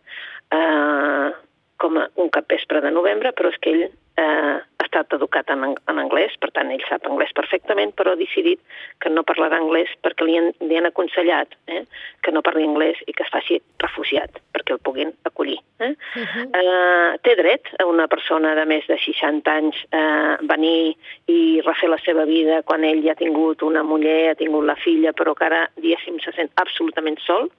eh, 0.53 1.29
com 1.77 1.99
a 2.01 2.07
un 2.15 2.31
capvespre 2.33 2.81
de 2.81 2.91
novembre, 2.91 3.33
però 3.37 3.53
és 3.53 3.59
que 3.61 3.73
ell 3.73 3.85
eh, 3.87 4.57
estat 4.87 5.13
educat 5.17 5.51
en, 5.53 5.65
en 5.77 6.01
anglès, 6.03 6.35
per 6.41 6.51
tant 6.57 6.71
ell 6.73 6.85
sap 6.89 7.07
anglès 7.09 7.35
perfectament, 7.37 7.93
però 7.99 8.15
ha 8.15 8.21
decidit 8.21 8.63
que 9.03 9.13
no 9.13 9.27
parlarà 9.27 9.61
anglès 9.61 9.93
perquè 10.05 10.27
li 10.27 10.39
han, 10.39 10.51
li 10.63 10.79
han 10.79 10.89
aconsellat 10.89 11.53
eh, 11.69 11.85
que 12.23 12.35
no 12.35 12.45
parli 12.47 12.65
anglès 12.67 13.03
i 13.07 13.15
que 13.17 13.27
es 13.27 13.33
faci 13.33 13.61
refugiat 13.83 14.41
perquè 14.55 14.77
el 14.77 14.83
puguin 14.87 15.13
acollir. 15.29 15.59
Eh? 15.81 15.93
Uh 15.93 16.25
-huh. 16.25 16.47
eh, 16.61 17.19
té 17.23 17.37
dret 17.37 17.69
a 17.79 17.87
una 17.87 18.09
persona 18.09 18.55
de 18.55 18.65
més 18.65 18.87
de 18.87 18.99
60 18.99 19.53
anys 19.53 19.77
eh, 19.93 20.37
venir 20.41 20.97
i 21.27 21.61
refer 21.67 21.91
la 21.91 22.01
seva 22.07 22.25
vida 22.25 22.63
quan 22.63 22.85
ell 22.85 23.03
ja 23.05 23.13
ha 23.13 23.23
tingut 23.25 23.63
una 23.63 23.83
muller, 23.83 24.31
ha 24.31 24.35
tingut 24.35 24.65
la 24.65 24.77
filla, 24.77 25.13
però 25.13 25.35
que 25.35 25.45
ara, 25.45 25.69
diguéssim, 25.77 26.19
se 26.21 26.33
sent 26.33 26.51
absolutament 26.57 27.19
sol? 27.21 27.51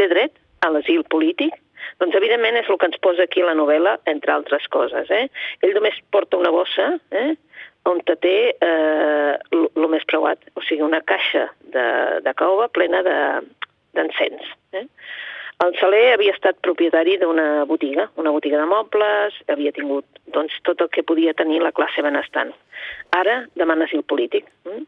té 0.00 0.08
dret 0.08 0.38
a 0.64 0.70
l'asil 0.72 1.04
polític? 1.12 1.56
Doncs, 2.00 2.16
evidentment, 2.16 2.56
és 2.60 2.68
el 2.70 2.78
que 2.80 2.88
ens 2.90 2.98
posa 3.04 3.26
aquí 3.26 3.42
la 3.44 3.54
novel·la, 3.58 3.98
entre 4.10 4.32
altres 4.32 4.66
coses. 4.72 5.10
Eh? 5.10 5.28
Ell 5.62 5.74
només 5.76 5.98
porta 6.10 6.38
una 6.40 6.52
bossa 6.54 6.92
eh? 7.10 7.34
on 7.88 8.00
té 8.04 8.36
eh, 8.52 9.34
el 9.50 9.88
més 9.88 10.04
preuat, 10.08 10.42
o 10.54 10.62
sigui, 10.66 10.82
una 10.84 11.00
caixa 11.00 11.48
de, 11.74 11.86
de 12.24 12.34
caoba 12.36 12.68
plena 12.68 13.02
de- 13.06 13.42
d'encens. 13.96 14.46
Eh? 14.76 14.86
El 15.60 15.74
Saler 15.76 16.14
havia 16.14 16.32
estat 16.32 16.56
propietari 16.64 17.18
d'una 17.20 17.66
botiga, 17.68 18.06
una 18.16 18.30
botiga 18.32 18.56
de 18.60 18.68
mobles, 18.68 19.34
havia 19.52 19.72
tingut 19.76 20.06
doncs, 20.32 20.54
tot 20.64 20.80
el 20.80 20.88
que 20.88 21.02
podia 21.04 21.34
tenir 21.36 21.60
la 21.60 21.72
classe 21.76 22.00
benestant. 22.00 22.54
Ara 23.16 23.44
demana 23.58 23.88
asil 23.88 24.04
polític. 24.06 24.46
Mm? 24.68 24.86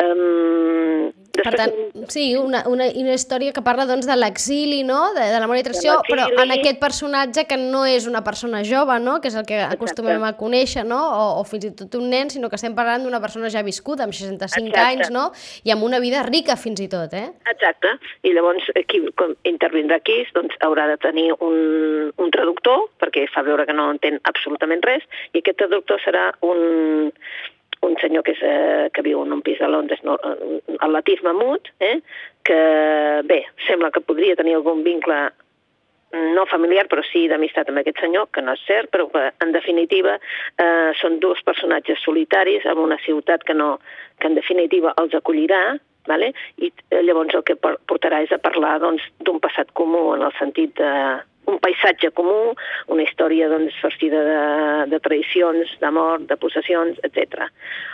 Um, 0.00 1.10
per 1.30 1.52
tant, 1.54 1.72
sí, 2.10 2.34
una, 2.36 2.62
una, 2.68 2.86
una 2.96 3.14
història 3.14 3.52
que 3.54 3.62
parla 3.64 3.84
doncs, 3.88 4.06
de 4.08 4.16
l'exili, 4.16 4.80
no? 4.86 4.98
de, 5.16 5.26
de 5.32 5.38
la 5.40 5.46
monetització, 5.48 5.98
però 6.08 6.26
en 6.42 6.52
aquest 6.54 6.80
personatge 6.80 7.44
que 7.48 7.58
no 7.60 7.84
és 7.88 8.06
una 8.10 8.22
persona 8.26 8.62
jove, 8.66 8.96
no? 9.02 9.18
que 9.22 9.30
és 9.30 9.36
el 9.38 9.46
que 9.48 9.60
acostumem 9.62 10.24
a 10.26 10.32
conèixer, 10.40 10.84
no? 10.88 10.98
o, 10.98 11.26
o 11.40 11.44
fins 11.48 11.68
i 11.68 11.72
tot 11.76 11.96
un 12.00 12.08
nen, 12.12 12.32
sinó 12.32 12.50
que 12.50 12.58
estem 12.58 12.74
parlant 12.76 13.04
d'una 13.06 13.20
persona 13.22 13.50
ja 13.52 13.62
viscuda, 13.66 14.06
amb 14.08 14.16
65 14.16 14.72
Exacte. 14.72 14.86
anys, 14.86 15.12
no? 15.14 15.28
i 15.64 15.74
amb 15.74 15.86
una 15.86 16.00
vida 16.02 16.24
rica 16.26 16.56
fins 16.60 16.82
i 16.82 16.88
tot. 16.92 17.14
Eh? 17.16 17.28
Exacte, 17.52 17.94
i 18.26 18.34
llavors 18.36 18.68
qui 18.90 19.02
intervindrà 19.48 20.00
aquí 20.00 20.18
doncs, 20.36 20.56
haurà 20.66 20.88
de 20.90 20.98
tenir 21.00 21.28
un, 21.38 22.10
un 22.16 22.34
traductor, 22.34 22.88
perquè 23.00 23.26
fa 23.32 23.44
veure 23.46 23.68
que 23.68 23.76
no 23.76 23.90
entén 23.94 24.20
absolutament 24.28 24.84
res, 24.88 25.06
i 25.32 25.44
aquest 25.44 25.60
traductor 25.62 26.02
serà 26.04 26.30
un, 26.44 27.12
un 27.82 27.96
senyor 28.00 28.24
que, 28.24 28.34
és, 28.36 28.42
eh, 28.44 28.88
que 28.92 29.02
viu 29.02 29.22
en 29.24 29.32
un 29.32 29.40
pis 29.42 29.58
de 29.58 29.68
Londres, 29.68 30.02
no, 30.04 30.18
el 30.20 30.92
Latif 30.92 31.22
Mahmoud, 31.24 31.70
eh, 31.80 32.00
que 32.44 32.60
bé, 33.24 33.44
sembla 33.66 33.90
que 33.90 34.04
podria 34.04 34.36
tenir 34.36 34.58
algun 34.58 34.84
vincle 34.84 35.30
no 36.12 36.44
familiar, 36.50 36.88
però 36.90 37.04
sí 37.06 37.26
d'amistat 37.30 37.68
amb 37.70 37.80
aquest 37.80 38.00
senyor, 38.02 38.28
que 38.34 38.42
no 38.42 38.56
és 38.56 38.64
cert, 38.66 38.90
però 38.90 39.06
que 39.12 39.28
en 39.44 39.52
definitiva 39.54 40.16
eh, 40.18 40.90
són 40.98 41.20
dos 41.22 41.42
personatges 41.46 42.02
solitaris 42.02 42.66
en 42.66 42.82
una 42.82 42.98
ciutat 43.04 43.44
que, 43.46 43.54
no, 43.54 43.76
que 44.18 44.26
en 44.26 44.34
definitiva 44.34 44.94
els 44.98 45.14
acollirà, 45.14 45.78
vale? 46.10 46.32
i 46.58 46.72
eh, 46.90 47.02
llavors 47.06 47.36
el 47.38 47.46
que 47.46 47.56
portarà 47.62 48.24
és 48.24 48.34
a 48.34 48.40
parlar 48.42 48.78
doncs, 48.82 49.06
d'un 49.20 49.36
doncs, 49.36 49.44
passat 49.46 49.70
comú 49.78 50.08
en 50.16 50.26
el 50.26 50.34
sentit 50.38 50.74
de, 50.80 50.92
un 51.46 51.58
paisatge 51.62 52.10
comú, 52.16 52.54
una 52.92 53.04
història 53.04 53.48
doncs, 53.50 53.76
farcida 53.82 54.22
de, 54.26 54.40
de 54.92 55.00
tradicions, 55.02 55.76
d'amor, 55.82 56.26
de 56.28 56.36
possessions, 56.40 56.98
etc. 57.06 57.46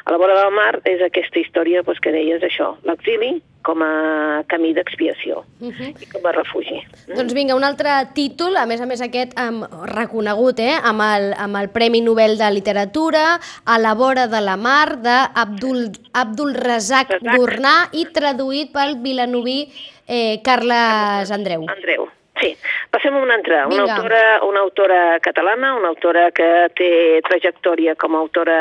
A 0.04 0.14
la 0.14 0.20
vora 0.20 0.36
del 0.38 0.54
mar 0.54 0.72
és 0.84 1.02
aquesta 1.04 1.40
història 1.40 1.84
doncs, 1.86 2.02
que 2.02 2.14
deies 2.14 2.42
això, 2.46 2.74
l'exili 2.88 3.36
com 3.66 3.82
a 3.82 4.44
camí 4.46 4.70
d'expiació 4.76 5.40
uh 5.42 5.70
-huh. 5.74 5.88
i 6.02 6.06
com 6.06 6.26
a 6.26 6.32
refugi. 6.32 6.78
Doncs 7.08 7.34
vinga, 7.34 7.56
un 7.56 7.64
altre 7.64 7.90
títol, 8.14 8.56
a 8.56 8.66
més 8.66 8.80
a 8.80 8.86
més 8.86 9.00
aquest 9.02 9.34
um, 9.40 9.64
reconegut, 9.90 10.60
eh, 10.60 10.76
amb, 10.82 11.00
el, 11.02 11.34
amb 11.34 11.56
el 11.56 11.68
Premi 11.70 12.00
Nobel 12.00 12.38
de 12.38 12.50
Literatura, 12.50 13.40
A 13.64 13.78
la 13.78 13.94
vora 13.94 14.28
de 14.28 14.40
la 14.40 14.56
mar, 14.56 15.00
d'Abdul 15.02 15.90
Abdul 16.12 16.54
Razak 16.54 17.08
Gurnà 17.20 17.88
i 17.92 18.06
traduït 18.12 18.72
pel 18.72 18.96
vilanoví 19.02 19.68
eh, 20.06 20.40
Carles 20.42 21.30
Andreu. 21.30 21.64
Andreu. 21.68 22.08
Sí, 22.36 22.50
passem 22.92 23.14
a 23.16 23.20
una 23.22 23.34
altra, 23.38 23.62
una 23.66 23.84
autora, 23.86 24.22
una 24.44 24.60
autora 24.60 25.20
catalana, 25.24 25.74
una 25.74 25.88
autora 25.88 26.26
que 26.36 26.48
té 26.76 26.88
trajectòria 27.24 27.94
com 27.96 28.12
a 28.12 28.20
autora 28.20 28.58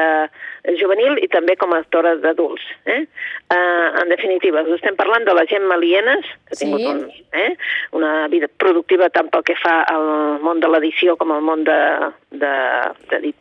juvenil 0.79 1.19
i 1.19 1.27
també 1.27 1.57
com 1.59 1.73
a 1.73 1.81
autora 1.83 2.13
d'adults. 2.23 2.63
Eh? 2.87 3.01
Uh, 3.51 3.89
en 3.99 4.13
definitiva, 4.13 4.63
estem 4.77 4.95
parlant 4.95 5.27
de 5.27 5.35
la 5.35 5.43
Gemma 5.49 5.75
Lienes, 5.81 6.23
que 6.47 6.55
ha 6.55 6.61
tingut 6.61 6.85
sí. 6.85 6.93
un, 6.93 7.03
eh? 7.35 7.51
una 7.99 8.13
vida 8.31 8.47
productiva 8.63 9.11
tant 9.11 9.27
pel 9.33 9.43
que 9.43 9.57
fa 9.59 9.81
al 9.91 10.39
món 10.45 10.63
de 10.63 10.71
l'edició 10.71 11.17
com 11.19 11.35
al 11.35 11.43
món 11.43 11.67
de, 11.67 11.79
de, 12.31 12.53
de, 13.11 13.35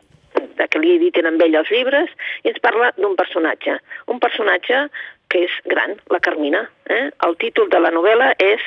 de 0.59 0.67
que 0.67 0.83
li 0.83 0.97
editen 0.97 1.31
amb 1.31 1.47
ell 1.47 1.55
els 1.61 1.71
llibres, 1.71 2.11
i 2.43 2.51
ens 2.51 2.59
parla 2.63 2.91
d'un 2.99 3.15
personatge. 3.15 3.79
Un 4.11 4.19
personatge 4.19 4.87
que 5.29 5.45
és 5.45 5.53
gran, 5.69 5.95
la 6.13 6.19
Carmina. 6.19 6.63
Eh? 6.89 7.09
El 7.27 7.37
títol 7.41 7.69
de 7.69 7.79
la 7.81 7.91
novel·la 7.93 8.33
és 8.41 8.63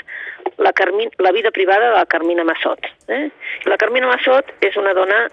la, 0.59 0.73
Carmin, 0.73 1.11
la 1.19 1.33
vida 1.33 1.53
privada 1.55 1.91
de 1.91 1.97
la 1.97 2.07
Carmina 2.07 2.45
Massot. 2.45 2.89
Eh? 3.09 3.29
La 3.71 3.79
Carmina 3.81 4.09
Massot 4.11 4.51
és 4.65 4.77
una 4.77 4.95
dona, 4.95 5.27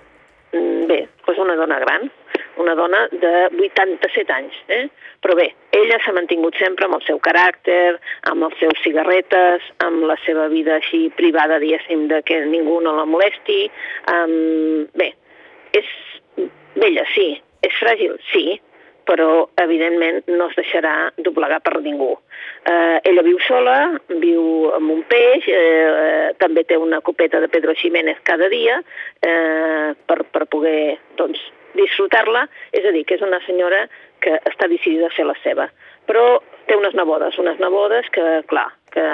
mm, 0.54 0.86
bé, 0.92 1.02
és 1.32 1.42
una 1.42 1.56
dona 1.56 1.80
gran, 1.80 2.10
una 2.58 2.76
dona 2.76 3.08
de 3.12 3.34
87 3.58 4.32
anys, 4.32 4.56
eh? 4.70 4.88
però 5.22 5.36
bé, 5.36 5.50
ella 5.76 5.98
s'ha 6.04 6.14
mantingut 6.16 6.56
sempre 6.62 6.86
amb 6.86 7.00
el 7.00 7.04
seu 7.08 7.20
caràcter, 7.20 7.98
amb 8.32 8.48
els 8.48 8.58
seus 8.62 8.80
cigarretes, 8.84 9.66
amb 9.84 10.06
la 10.08 10.18
seva 10.26 10.48
vida 10.52 10.78
així 10.78 11.10
privada, 11.18 11.60
diguéssim, 11.60 12.08
de 12.12 12.22
que 12.24 12.40
ningú 12.46 12.80
no 12.86 12.96
la 12.96 13.08
molesti. 13.10 13.66
Um, 14.12 14.86
bé, 14.96 15.12
és 15.76 15.90
vella, 16.80 17.06
sí, 17.14 17.34
és 17.66 17.76
fràgil, 17.82 18.16
sí, 18.32 18.60
però 19.06 19.48
evidentment 19.62 20.24
no 20.32 20.50
es 20.50 20.56
deixarà 20.58 20.94
doblegar 21.18 21.62
per 21.64 21.80
ningú. 21.82 22.12
Eh, 22.66 23.00
ella 23.12 23.24
viu 23.26 23.38
sola, 23.46 23.78
viu 24.22 24.72
amb 24.76 24.92
un 24.96 25.04
peix, 25.10 25.46
eh, 25.48 26.34
també 26.42 26.66
té 26.66 26.78
una 26.82 27.02
copeta 27.06 27.40
de 27.40 27.50
Pedro 27.54 27.76
Ximénez 27.78 28.22
cada 28.26 28.50
dia 28.50 28.80
eh, 29.22 29.94
per, 29.94 30.24
per 30.26 30.48
poder 30.50 30.98
doncs, 31.20 31.42
disfrutar-la, 31.76 32.46
és 32.74 32.86
a 32.88 32.94
dir, 32.96 33.04
que 33.06 33.20
és 33.20 33.26
una 33.26 33.42
senyora 33.46 33.86
que 34.24 34.38
està 34.50 34.70
decidida 34.72 35.10
a 35.10 35.16
fer 35.16 35.28
la 35.28 35.38
seva. 35.44 35.70
Però 36.10 36.26
té 36.66 36.78
unes 36.78 36.96
nebodes, 36.98 37.38
unes 37.42 37.60
nebodes 37.62 38.10
que, 38.16 38.26
clar, 38.50 38.70
que, 38.94 39.06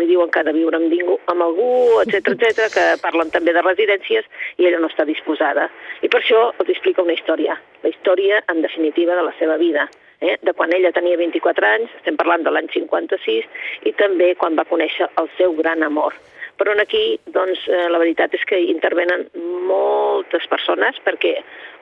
li 0.00 0.08
diuen 0.10 0.30
que 0.32 0.40
ha 0.40 0.46
de 0.46 0.54
viure 0.56 0.78
amb, 0.78 0.88
ningú, 0.92 1.18
amb 1.32 1.44
algú, 1.44 2.00
etc 2.04 2.32
etc, 2.32 2.68
que 2.72 2.86
parlen 3.02 3.32
també 3.34 3.52
de 3.52 3.64
residències 3.64 4.28
i 4.56 4.68
ella 4.68 4.80
no 4.80 4.90
està 4.92 5.04
disposada. 5.08 5.68
I 6.02 6.08
per 6.08 6.22
això 6.22 6.48
els 6.58 6.72
explica 6.72 7.04
una 7.04 7.16
història, 7.16 7.58
la 7.82 7.92
història, 7.92 8.42
en 8.52 8.62
definitiva, 8.62 9.16
de 9.18 9.26
la 9.26 9.34
seva 9.38 9.58
vida, 9.60 9.88
eh? 10.20 10.38
de 10.40 10.54
quan 10.56 10.72
ella 10.72 10.92
tenia 10.92 11.18
24 11.20 11.68
anys, 11.74 11.96
estem 12.00 12.16
parlant 12.16 12.46
de 12.46 12.52
l'any 12.54 12.70
56, 12.72 13.48
i 13.88 13.92
també 13.98 14.32
quan 14.38 14.56
va 14.58 14.68
conèixer 14.68 15.10
el 15.20 15.28
seu 15.36 15.56
gran 15.58 15.82
amor. 15.82 16.16
Però 16.60 16.74
aquí, 16.78 17.18
doncs, 17.34 17.64
eh, 17.66 17.88
la 17.90 17.98
veritat 17.98 18.34
és 18.36 18.44
que 18.46 18.58
intervenen 18.70 19.26
moltes 19.66 20.46
persones 20.46 20.98
perquè 21.02 21.38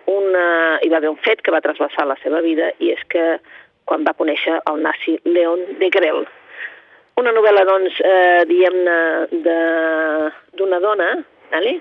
una, 0.09 0.79
hi 0.81 0.88
va 0.88 1.00
haver 1.00 1.11
un 1.11 1.21
fet 1.21 1.43
que 1.43 1.52
va 1.52 1.61
trasbassar 1.61 2.07
la 2.09 2.17
seva 2.23 2.40
vida 2.40 2.71
i 2.79 2.93
és 2.95 3.02
que 3.12 3.25
quan 3.85 4.07
va 4.07 4.17
conèixer 4.17 4.61
el 4.71 4.81
nazi 4.83 5.19
Leon 5.26 5.67
de 5.81 5.90
Grell, 5.93 6.25
una 7.20 7.32
novel·la, 7.36 7.64
doncs, 7.68 8.00
eh, 8.00 8.42
diguem-ne, 8.48 8.98
d'una 10.58 10.80
dona, 10.82 11.10
vale? 11.52 11.74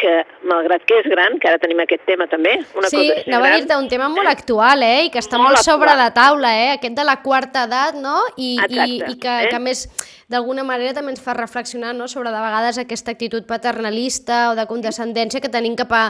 Que, 0.00 0.12
malgrat 0.48 0.84
que 0.88 1.00
és 1.02 1.08
gran, 1.10 1.38
que 1.42 1.50
ara 1.50 1.60
tenim 1.62 1.80
aquest 1.84 2.04
tema 2.08 2.28
també, 2.30 2.56
una 2.78 2.90
sí, 2.92 2.98
cosa 3.00 3.22
anava 3.26 3.50
a 3.50 3.54
dir-te 3.56 3.78
un 3.80 3.88
tema 3.92 4.08
molt 4.12 4.30
actual, 4.30 4.84
eh? 4.86 5.06
I 5.06 5.14
que 5.14 5.22
està 5.22 5.40
molt, 5.40 5.56
molt 5.56 5.66
sobre 5.66 5.96
la 5.98 6.10
taula, 6.16 6.52
eh? 6.56 6.68
Aquest 6.76 6.98
de 6.98 7.06
la 7.06 7.18
quarta 7.24 7.66
edat, 7.68 7.98
no? 8.00 8.18
I, 8.36 8.56
Exacte, 8.56 8.86
i, 8.86 9.00
i 9.12 9.18
que, 9.22 9.40
eh? 9.46 9.50
que 9.50 9.58
a 9.58 9.62
més 9.62 9.86
d'alguna 10.26 10.64
manera 10.66 10.94
també 10.94 11.12
ens 11.14 11.22
fa 11.22 11.36
reflexionar 11.38 11.92
no? 11.94 12.08
sobre 12.10 12.32
de 12.34 12.40
vegades 12.42 12.80
aquesta 12.82 13.12
actitud 13.14 13.46
paternalista 13.46 14.50
o 14.50 14.56
de 14.58 14.64
condescendència 14.66 15.40
que 15.42 15.50
tenim 15.52 15.76
cap 15.78 15.92
a 15.94 16.02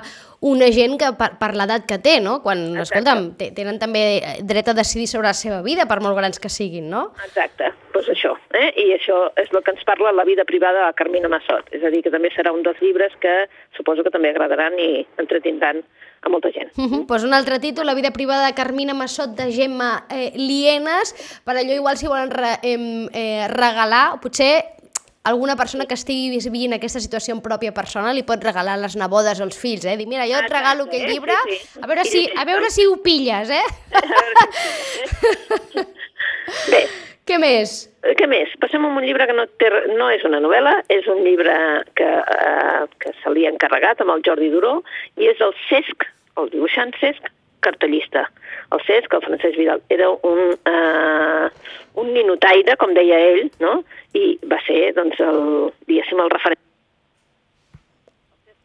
una 0.46 0.70
gent 0.72 0.96
que 1.00 1.10
per, 1.18 1.34
per 1.40 1.50
l'edat 1.56 1.84
que 1.88 1.98
té, 2.00 2.16
no? 2.24 2.38
Quan, 2.44 2.62
Exacte. 2.76 3.02
escolta'm, 3.02 3.52
tenen 3.56 3.80
també 3.82 4.02
dret 4.48 4.70
a 4.72 4.76
decidir 4.76 5.08
sobre 5.10 5.28
la 5.28 5.36
seva 5.36 5.60
vida, 5.64 5.84
per 5.88 6.00
molt 6.04 6.16
grans 6.16 6.40
que 6.40 6.52
siguin, 6.52 6.88
no? 6.92 7.10
Exacte, 7.26 7.72
doncs 7.92 7.92
pues 7.92 8.10
això, 8.12 8.32
eh? 8.56 8.70
i 8.80 8.90
això 8.96 9.18
és 9.40 9.52
el 9.52 9.62
que 9.64 9.74
ens 9.74 9.84
parla 9.88 10.12
la 10.16 10.24
vida 10.28 10.44
privada 10.48 10.86
de 10.86 10.96
Carmina 10.96 11.30
Massot, 11.32 11.68
és 11.76 11.84
a 11.84 11.92
dir, 11.92 12.02
que 12.04 12.12
també 12.12 12.32
serà 12.32 12.52
un 12.56 12.64
dels 12.64 12.80
llibres 12.84 13.16
que 13.20 13.34
suposo 13.76 14.04
que 14.04 14.12
també 14.12 14.30
agradaran 14.32 14.78
i 14.80 15.06
entretindran 15.20 15.82
a 16.22 16.28
molta 16.32 16.50
gent. 16.50 16.72
Uh 16.76 16.84
-huh. 16.84 17.06
pues 17.06 17.24
un 17.24 17.34
altre 17.34 17.58
títol, 17.58 17.86
La 17.86 17.94
vida 17.94 18.10
privada 18.10 18.46
de 18.46 18.54
Carmina 18.54 18.94
Massot 18.94 19.36
de 19.36 19.52
Gemma 19.52 20.06
eh, 20.10 20.32
Lienes, 20.34 21.14
per 21.44 21.56
allò 21.56 21.72
igual 21.72 21.96
si 21.96 22.06
volen 22.06 22.30
re, 22.30 22.58
eh, 22.62 23.08
eh, 23.12 23.48
regalar, 23.48 24.20
potser 24.20 24.64
alguna 25.22 25.56
persona 25.56 25.86
que 25.86 25.94
estigui 25.94 26.38
vivint 26.38 26.72
aquesta 26.74 27.00
situació 27.00 27.34
en 27.34 27.42
pròpia 27.42 27.72
persona 27.74 28.12
li 28.12 28.22
pot 28.22 28.42
regalar 28.42 28.78
les 28.78 28.94
nebodes 28.96 29.40
als 29.40 29.58
fills, 29.58 29.84
eh? 29.84 29.96
Dir, 29.96 30.06
mira, 30.06 30.26
jo 30.26 30.38
et 30.38 30.50
regalo 30.50 30.84
aquest 30.84 31.08
llibre, 31.08 31.34
sí, 31.44 31.56
sí. 31.56 31.80
a 31.82 31.86
veure 31.86 32.04
si, 32.04 32.30
a 32.36 32.44
veure 32.44 32.70
si 32.70 32.86
ho 32.86 32.96
pilles, 33.02 33.50
eh? 33.50 33.66
Bé. 36.70 37.05
Què 37.26 37.38
més? 37.42 37.78
Què 38.18 38.26
més? 38.30 38.52
Passem 38.62 38.84
a 38.86 38.88
un 38.88 39.02
llibre 39.02 39.26
que 39.26 39.34
no, 39.34 39.46
té, 39.58 39.70
no 39.98 40.10
és 40.14 40.22
una 40.28 40.38
novel·la, 40.42 40.76
és 40.94 41.08
un 41.10 41.24
llibre 41.26 41.56
que, 41.98 42.06
eh, 42.06 42.84
que 43.02 43.14
se 43.22 43.32
li 43.34 43.46
ha 43.46 43.50
encarregat 43.50 44.02
amb 44.04 44.14
el 44.14 44.22
Jordi 44.26 44.52
Duró 44.52 44.76
i 45.18 45.26
és 45.32 45.42
el 45.42 45.56
Cesc 45.66 46.06
el 46.40 46.50
dibuixant 46.52 46.92
Cesc 47.00 47.30
cartellista. 47.66 48.26
El 48.72 48.82
Cesc, 48.86 49.14
el 49.14 49.24
Francesc 49.24 49.56
Vidal, 49.58 49.80
era 49.90 50.10
un, 50.10 50.52
eh, 50.70 51.48
un 51.98 52.12
ninotaire, 52.14 52.76
com 52.76 52.92
deia 52.94 53.18
ell, 53.32 53.48
no? 53.62 53.80
i 54.14 54.36
va 54.50 54.60
ser, 54.66 54.92
doncs, 54.94 55.18
el, 55.20 55.72
diguéssim, 55.88 56.20
el 56.22 56.30
referent 56.30 56.62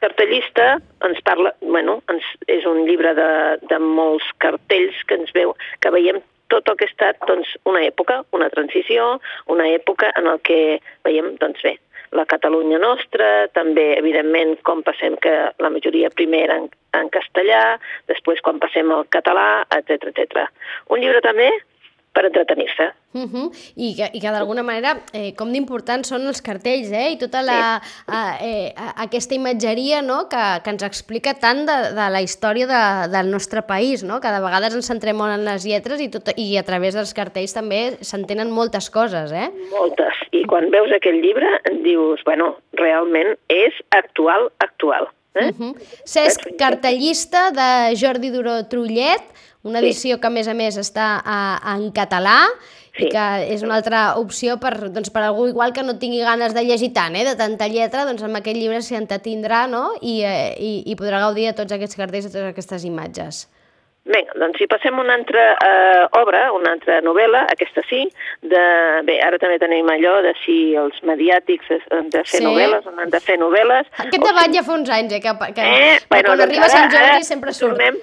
cartellista 0.01 0.79
ens 1.05 1.19
parla, 1.21 1.51
bueno, 1.61 1.99
ens, 2.09 2.25
és 2.49 2.65
un 2.65 2.79
llibre 2.87 3.13
de, 3.17 3.31
de 3.69 3.77
molts 3.81 4.25
cartells 4.41 4.97
que 5.05 5.19
ens 5.19 5.33
veu, 5.35 5.53
que 5.79 5.91
veiem 5.93 6.17
tot 6.51 6.67
el 6.69 6.77
que 6.79 6.87
ha 6.87 6.91
estat 6.91 7.23
doncs, 7.29 7.55
una 7.69 7.83
època, 7.87 8.21
una 8.37 8.49
transició, 8.53 9.15
una 9.51 9.69
època 9.71 10.11
en 10.19 10.27
el 10.31 10.43
que 10.47 10.59
veiem, 11.07 11.33
doncs 11.41 11.63
bé, 11.65 11.77
la 12.11 12.25
Catalunya 12.27 12.79
nostra, 12.83 13.47
també, 13.55 13.93
evidentment, 13.97 14.57
com 14.67 14.83
passem 14.83 15.15
que 15.23 15.33
la 15.63 15.71
majoria 15.71 16.11
primer 16.11 16.43
en, 16.51 16.67
en 16.97 17.11
castellà, 17.13 17.77
després 18.11 18.43
quan 18.43 18.59
passem 18.59 18.91
al 18.91 19.07
català, 19.15 19.63
etc 19.77 20.11
etc. 20.11 20.47
Un 20.91 21.03
llibre 21.03 21.23
també 21.23 21.49
per 22.13 22.25
entretenir-se. 22.25 22.91
Uh 23.13 23.27
-huh. 23.27 23.51
I 23.75 23.95
que, 23.95 24.09
i 24.13 24.19
que 24.21 24.31
d'alguna 24.31 24.63
manera, 24.63 25.01
eh, 25.13 25.33
com 25.35 25.51
d'importants 25.51 26.07
són 26.07 26.27
els 26.27 26.41
cartells, 26.41 26.91
eh? 26.91 27.11
I 27.11 27.17
tota 27.17 27.41
la, 27.41 27.81
sí. 27.83 28.03
a, 28.07 28.37
eh, 28.41 28.73
a, 28.75 29.03
aquesta 29.03 29.35
imatgeria 29.35 30.01
no? 30.01 30.29
que, 30.29 30.61
que 30.63 30.69
ens 30.69 30.83
explica 30.83 31.33
tant 31.33 31.65
de, 31.65 31.77
de 31.91 32.09
la 32.09 32.21
història 32.21 32.67
de, 32.67 33.11
del 33.11 33.31
nostre 33.31 33.61
país, 33.61 34.03
no? 34.03 34.19
que 34.21 34.31
de 34.31 34.39
vegades 34.39 34.75
ens 34.75 34.87
centrem 34.87 35.15
molt 35.15 35.33
en 35.33 35.45
les 35.45 35.65
lletres 35.65 35.99
i, 35.99 36.09
tot, 36.09 36.31
i 36.37 36.57
a 36.57 36.63
través 36.63 36.93
dels 36.93 37.13
cartells 37.13 37.53
també 37.53 37.97
s'entenen 38.01 38.49
moltes 38.51 38.89
coses, 38.89 39.31
eh? 39.31 39.49
Moltes. 39.71 40.15
I 40.31 40.45
quan 40.45 40.69
veus 40.71 40.91
aquest 40.91 41.19
llibre 41.23 41.59
dius, 41.83 42.23
bueno, 42.23 42.57
realment 42.73 43.35
és 43.49 43.73
actual, 43.89 44.51
actual. 44.59 45.09
Eh? 45.33 45.51
Uh 45.51 45.57
-huh. 45.57 45.75
Cesc, 46.03 46.41
cartellista 46.57 47.51
de 47.51 47.95
Jordi 47.95 48.29
Duró 48.29 48.67
Trullet, 48.67 49.23
una 49.63 49.79
edició 49.79 50.15
sí. 50.15 50.21
que 50.21 50.27
a 50.27 50.29
més 50.29 50.47
a 50.47 50.53
més 50.53 50.77
està 50.77 51.21
a, 51.23 51.37
en 51.75 51.91
català 51.91 52.49
sí. 52.97 53.05
i 53.05 53.09
que 53.09 53.53
és 53.53 53.61
una 53.61 53.75
altra 53.75 54.17
opció 54.17 54.57
per, 54.59 54.89
doncs, 54.89 55.09
per 55.09 55.21
algú 55.21 55.47
igual 55.47 55.71
que 55.73 55.83
no 55.83 55.99
tingui 56.01 56.19
ganes 56.19 56.53
de 56.53 56.63
llegir 56.63 56.91
tant, 56.93 57.15
eh, 57.15 57.23
de 57.23 57.35
tanta 57.35 57.67
lletra, 57.67 58.05
doncs 58.05 58.23
amb 58.23 58.35
aquest 58.35 58.57
llibre 58.57 58.81
s'hi 58.81 58.95
entretindrà 58.95 59.67
no? 59.67 59.93
I, 60.01 60.21
eh, 60.23 60.55
i, 60.59 60.83
i 60.91 60.95
podrà 60.95 61.19
gaudir 61.19 61.45
de 61.45 61.53
tots 61.53 61.71
aquests 61.71 61.95
cartells, 61.95 62.25
de 62.25 62.31
totes 62.31 62.49
aquestes 62.49 62.83
imatges. 62.83 63.47
Vinga, 64.01 64.33
doncs 64.41 64.57
si 64.57 64.65
passem 64.65 64.95
a 64.97 65.03
una 65.03 65.13
altra 65.13 65.41
eh, 65.61 66.05
obra, 66.17 66.47
una 66.57 66.71
altra 66.73 66.97
novel·la, 67.05 67.43
aquesta 67.53 67.83
sí, 67.85 68.01
de... 68.41 68.61
Bé, 69.05 69.19
ara 69.21 69.37
també 69.41 69.59
tenim 69.61 69.89
allò 69.93 70.15
de 70.25 70.31
si 70.41 70.73
els 70.79 70.97
mediàtics 71.05 71.69
han 71.93 72.09
de 72.09 72.23
fer 72.25 72.39
sí. 72.41 72.45
novel·les 72.47 72.87
o 72.89 72.93
no 72.95 73.03
han 73.05 73.13
de 73.13 73.21
fer 73.21 73.37
novel·les... 73.37 73.91
Aquest 74.01 74.25
debat 74.25 74.47
si... 74.49 74.57
ja 74.57 74.63
fa 74.65 74.73
uns 74.79 74.89
anys, 74.89 75.13
eh, 75.13 75.21
que, 75.21 75.35
que, 75.53 75.67
eh, 75.67 75.99
que 75.99 76.09
bueno, 76.15 76.31
quan 76.31 76.41
doncs 76.41 76.47
arriba 76.47 76.65
ara, 76.65 76.73
Sant 76.73 76.89
Jordi 76.95 77.11
ara, 77.11 77.27
sempre 77.27 77.53
surt. 77.53 77.77
Tornem, 77.77 77.99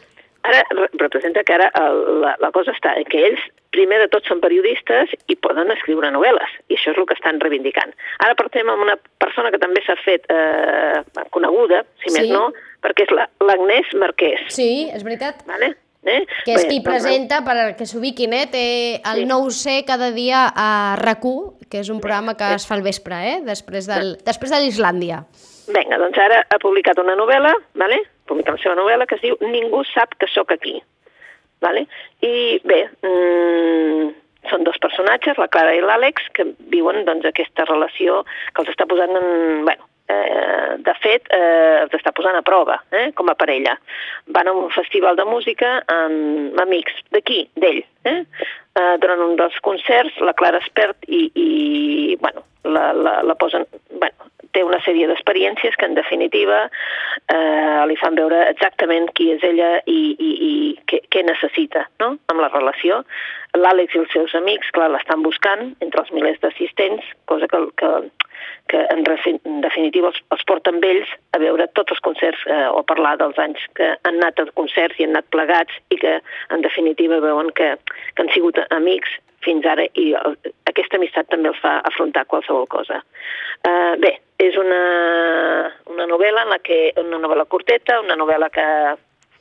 ara 0.47 0.63
representa 1.03 1.43
que 1.43 1.57
ara 1.57 1.67
el, 1.83 1.99
la, 2.23 2.37
la 2.47 2.53
cosa 2.55 2.77
està 2.77 2.95
que 3.11 3.25
ells 3.33 3.43
primer 3.75 3.99
de 4.05 4.07
tot 4.15 4.31
són 4.31 4.39
periodistes 4.41 5.11
i 5.27 5.35
poden 5.35 5.75
escriure 5.75 6.13
novel·les, 6.15 6.55
i 6.71 6.79
això 6.79 6.95
és 6.95 7.03
el 7.03 7.11
que 7.11 7.19
estan 7.19 7.43
reivindicant. 7.43 7.91
Ara 8.23 8.39
partim 8.39 8.71
amb 8.71 8.87
una 8.87 8.95
persona 9.19 9.51
que 9.51 9.59
també 9.59 9.83
s'ha 9.83 9.99
fet 10.05 10.31
eh, 10.31 11.03
coneguda, 11.35 11.83
si 12.05 12.15
sí. 12.15 12.17
més 12.21 12.31
no, 12.31 12.47
perquè 12.87 13.11
és 13.11 13.19
l'Agnès 13.19 13.93
la, 13.93 14.07
Marquès. 14.07 14.47
Sí, 14.55 14.71
és 14.95 15.03
veritat. 15.03 15.43
Vale? 15.51 15.75
Eh? 16.07 16.23
Que 16.47 16.55
és 16.55 16.65
qui 16.71 16.79
presenta, 16.85 17.41
per 17.45 17.73
que 17.77 17.87
s'ubiquin, 17.89 18.33
eh? 18.37 18.45
té 18.53 18.65
el 19.03 19.25
sí. 19.25 19.27
nou 19.29 19.49
c 19.51 19.81
cada 19.87 20.13
dia 20.15 20.47
a 20.55 20.69
rac 21.01 21.27
que 21.69 21.83
és 21.83 21.91
un 21.91 21.99
programa 22.01 22.37
que 22.39 22.53
es 22.55 22.67
fa 22.69 22.77
al 22.79 22.85
vespre, 22.87 23.19
eh? 23.33 23.39
després, 23.45 23.89
del, 23.91 24.15
després 24.25 24.55
de 24.55 24.61
l'Islàndia. 24.63 25.25
Vinga, 25.69 25.99
doncs 26.01 26.21
ara 26.23 26.45
ha 26.49 26.61
publicat 26.63 27.01
una 27.03 27.17
novel·la, 27.19 27.53
vale? 27.77 27.99
ha 27.99 28.31
publicat 28.31 28.57
la 28.57 28.63
seva 28.63 28.79
novel·la, 28.79 29.09
que 29.09 29.19
es 29.19 29.27
diu 29.27 29.37
Ningú 29.43 29.83
sap 29.91 30.15
que 30.21 30.31
sóc 30.31 30.55
aquí. 30.55 30.79
Vale? 31.61 31.85
I 32.23 32.61
bé, 32.63 32.85
mmm, 33.03 34.15
són 34.49 34.65
dos 34.65 34.79
personatges, 34.81 35.39
la 35.41 35.51
Clara 35.53 35.75
i 35.77 35.83
l'Àlex, 35.83 36.31
que 36.37 36.47
viuen 36.73 37.05
doncs, 37.09 37.27
aquesta 37.29 37.67
relació 37.69 38.23
que 38.55 38.63
els 38.63 38.73
està 38.73 38.87
posant 38.89 39.17
en... 39.19 39.29
Bueno, 39.67 39.88
eh, 40.09 40.77
de 40.85 40.95
fet, 41.03 41.29
eh, 41.35 41.83
els 41.83 41.95
està 41.99 42.13
posant 42.17 42.37
a 42.39 42.45
prova 42.47 42.79
eh, 42.93 43.09
com 43.19 43.29
a 43.31 43.37
parella. 43.39 43.77
Van 44.35 44.49
a 44.49 44.55
un 44.57 44.71
festival 44.75 45.19
de 45.19 45.27
música 45.29 45.79
amb 45.93 46.59
amics 46.65 47.03
d'aquí, 47.15 47.45
d'ell. 47.57 47.83
Eh? 48.09 48.19
Eh, 48.79 48.95
durant 49.03 49.25
un 49.25 49.37
dels 49.41 49.59
concerts, 49.65 50.19
la 50.25 50.37
Clara 50.39 50.63
es 50.63 50.71
perd 50.75 51.09
i, 51.09 51.27
i 51.35 52.17
bueno, 52.23 52.47
la, 52.65 52.93
la, 52.93 53.21
la 53.27 53.39
posen... 53.39 53.67
Bueno, 53.91 54.29
té 54.53 54.63
una 54.65 54.81
sèrie 54.81 55.09
d'experiències 55.11 55.77
que, 55.77 55.87
en 55.87 55.97
definitiva, 55.99 56.65
eh, 57.29 57.81
li 57.91 57.97
fan 58.01 58.17
veure 58.19 58.41
exactament 58.49 59.11
qui 59.15 59.31
és 59.35 59.45
ella 59.45 59.75
i, 59.85 59.99
i, 60.15 60.31
i 60.49 60.53
què, 60.89 61.03
què 61.13 61.25
necessita 61.27 61.85
no? 62.03 62.15
amb 62.33 62.43
la 62.43 62.51
relació. 62.55 63.03
L'Àlex 63.57 63.95
i 63.95 64.01
els 64.03 64.11
seus 64.13 64.35
amics, 64.37 64.69
clar, 64.77 64.91
l'estan 64.93 65.23
buscant 65.25 65.71
entre 65.85 66.03
els 66.03 66.11
milers 66.13 66.41
d'assistents, 66.43 67.05
cosa 67.31 67.49
que, 67.49 67.61
que, 67.81 67.89
que 68.69 68.83
en, 68.93 69.07
en 69.09 69.63
definitiva 69.65 70.11
els, 70.13 70.21
els 70.35 70.45
porta 70.51 70.75
amb 70.75 70.85
ells 70.85 71.09
a 71.33 71.41
veure 71.43 71.69
tots 71.79 71.97
els 71.97 72.03
concerts 72.05 72.45
eh, 72.47 72.67
o 72.69 72.85
parlar 72.87 73.17
dels 73.23 73.39
anys 73.41 73.65
que 73.79 73.95
han 73.97 74.21
anat 74.21 74.43
a 74.43 74.49
concerts 74.59 75.01
i 75.01 75.07
han 75.07 75.17
anat 75.17 75.31
plegats 75.33 75.81
i 75.95 75.99
que 76.03 76.19
en 76.55 76.67
definitiva 76.67 77.23
veuen 77.25 77.51
que, 77.57 77.73
que 78.15 78.25
han 78.25 78.31
sigut 78.37 78.61
amics 78.69 79.17
fins 79.47 79.67
ara 79.71 79.87
i 79.95 80.11
el, 80.19 80.37
aquesta 80.69 80.99
amistat 80.99 81.29
també 81.33 81.53
els 81.53 81.61
fa 81.63 81.79
afrontar 81.89 82.27
qualsevol 82.29 82.67
cosa. 82.71 83.01
Uh, 83.65 83.95
bé, 84.03 84.13
és 84.43 84.57
una, 84.61 84.81
una 85.91 86.07
novel·la 86.11 86.45
en 86.45 86.55
la 86.55 86.59
que, 86.63 86.79
una 87.01 87.21
novel·la 87.23 87.47
curteta, 87.51 88.01
una 88.05 88.17
novel·la 88.19 88.51
que, 88.55 88.67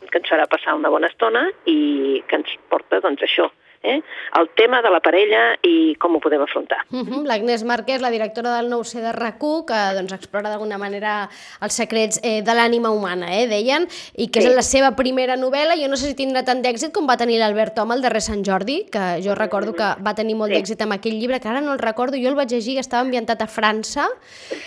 que 0.08 0.22
ens 0.22 0.30
farà 0.32 0.48
passar 0.50 0.78
una 0.78 0.92
bona 0.94 1.10
estona 1.12 1.48
i 1.66 2.22
que 2.28 2.40
ens 2.40 2.54
porta, 2.72 3.02
doncs, 3.04 3.26
això, 3.26 3.50
eh? 3.84 4.02
el 4.40 4.50
tema 4.56 4.82
de 4.82 4.90
la 4.90 5.00
parella 5.00 5.56
i 5.64 5.96
com 6.00 6.16
ho 6.16 6.20
podem 6.20 6.42
afrontar. 6.42 6.80
Uh 6.92 7.04
-huh. 7.04 7.24
L'Agnès 7.26 7.64
Marquès, 7.64 8.02
la 8.02 8.12
directora 8.12 8.56
del 8.58 8.70
nou 8.70 8.84
C 8.84 9.02
de 9.02 9.12
rac 9.12 9.38
que 9.38 9.80
doncs, 9.96 10.14
explora 10.14 10.50
d'alguna 10.50 10.78
manera 10.78 11.30
els 11.62 11.74
secrets 11.74 12.20
eh, 12.24 12.42
de 12.42 12.54
l'ànima 12.54 12.90
humana, 12.90 13.28
eh, 13.38 13.48
deien, 13.48 13.88
i 14.16 14.30
que 14.30 14.42
sí. 14.42 14.48
és 14.48 14.56
la 14.56 14.62
seva 14.62 14.96
primera 14.96 15.36
novel·la. 15.36 15.78
Jo 15.78 15.88
no 15.88 15.96
sé 15.96 16.08
si 16.08 16.16
tindrà 16.16 16.44
tant 16.44 16.62
d'èxit 16.62 16.92
com 16.92 17.08
va 17.08 17.18
tenir 17.18 17.40
l'Albert 17.40 17.76
Tom 17.76 17.92
el 17.92 18.02
darrer 18.02 18.22
Sant 18.22 18.44
Jordi, 18.44 18.86
que 18.92 19.22
jo 19.24 19.36
recordo 19.36 19.74
que 19.74 19.88
va 20.04 20.14
tenir 20.16 20.36
molt 20.36 20.52
sí. 20.52 20.58
d'èxit 20.58 20.82
amb 20.82 20.94
aquell 20.94 21.20
llibre, 21.20 21.40
que 21.40 21.48
ara 21.48 21.62
no 21.62 21.74
el 21.74 21.80
recordo, 21.80 22.18
jo 22.18 22.30
el 22.30 22.36
vaig 22.36 22.50
llegir, 22.50 22.76
que 22.76 22.86
estava 22.86 23.04
ambientat 23.04 23.42
a 23.42 23.48
França. 23.48 24.08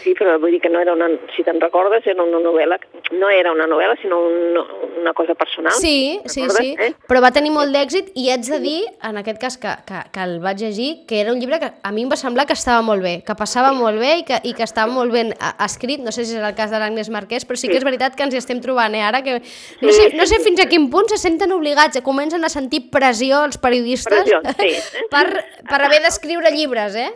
Sí, 0.03 0.15
però 0.19 0.39
vull 0.39 0.53
dir 0.53 0.61
que 0.61 0.71
no 0.71 0.81
era 0.81 0.93
una... 0.93 1.09
Si 1.37 1.45
te'n 1.47 1.61
recordes, 1.61 2.07
era 2.07 2.23
una 2.23 2.39
novel·la... 2.39 2.79
No 3.13 3.29
era 3.29 3.53
una 3.53 3.67
novel·la, 3.67 3.97
sinó 4.01 4.21
un, 4.23 4.59
una 5.01 5.13
cosa 5.13 5.35
personal. 5.35 5.73
Sí, 5.73 6.21
sí, 6.27 6.49
sí, 6.51 6.75
eh? 6.79 6.93
però 7.09 7.23
va 7.25 7.33
tenir 7.35 7.51
molt 7.55 7.75
d'èxit 7.75 8.13
i 8.15 8.31
haig 8.31 8.47
de 8.47 8.61
dir, 8.63 8.81
en 9.03 9.19
aquest 9.21 9.41
cas 9.41 9.57
que, 9.59 9.73
que, 9.87 10.01
que 10.13 10.25
el 10.25 10.39
vaig 10.41 10.61
llegir, 10.61 11.07
que 11.09 11.21
era 11.21 11.33
un 11.33 11.41
llibre 11.41 11.61
que 11.63 11.71
a 11.83 11.93
mi 11.93 12.05
em 12.05 12.11
va 12.11 12.19
semblar 12.21 12.47
que 12.49 12.57
estava 12.57 12.83
molt 12.87 13.03
bé, 13.05 13.15
que 13.27 13.37
passava 13.39 13.73
molt 13.77 14.01
bé 14.01 14.13
i 14.21 14.25
que, 14.29 14.41
i 14.45 14.53
que 14.57 14.67
estava 14.67 14.93
molt 14.93 15.15
ben 15.15 15.33
escrit, 15.65 16.03
no 16.05 16.13
sé 16.13 16.27
si 16.29 16.37
és 16.37 16.45
el 16.45 16.57
cas 16.59 16.73
de 16.73 16.81
l'Agnès 16.83 17.11
Marquès, 17.13 17.47
però 17.49 17.61
sí 17.61 17.71
que 17.71 17.79
és 17.81 17.87
veritat 17.87 18.19
que 18.19 18.27
ens 18.27 18.37
hi 18.37 18.43
estem 18.43 18.61
trobant, 18.65 18.95
eh, 18.95 19.05
ara 19.07 19.23
que... 19.27 19.39
No 19.81 19.95
sé, 19.97 20.11
no 20.17 20.27
sé 20.29 20.43
fins 20.45 20.61
a 20.63 20.69
quin 20.71 20.91
punt 20.93 21.11
se 21.13 21.21
senten 21.21 21.53
obligats, 21.57 22.01
comencen 22.05 22.45
a 22.45 22.53
sentir 22.53 22.87
pressió 22.93 23.45
els 23.47 23.59
periodistes 23.61 24.25
pressió, 24.25 24.41
sí. 24.59 24.73
per, 25.13 25.27
per 25.69 25.83
haver 25.87 26.03
d'escriure 26.05 26.53
llibres, 26.55 26.97
eh? 26.97 27.11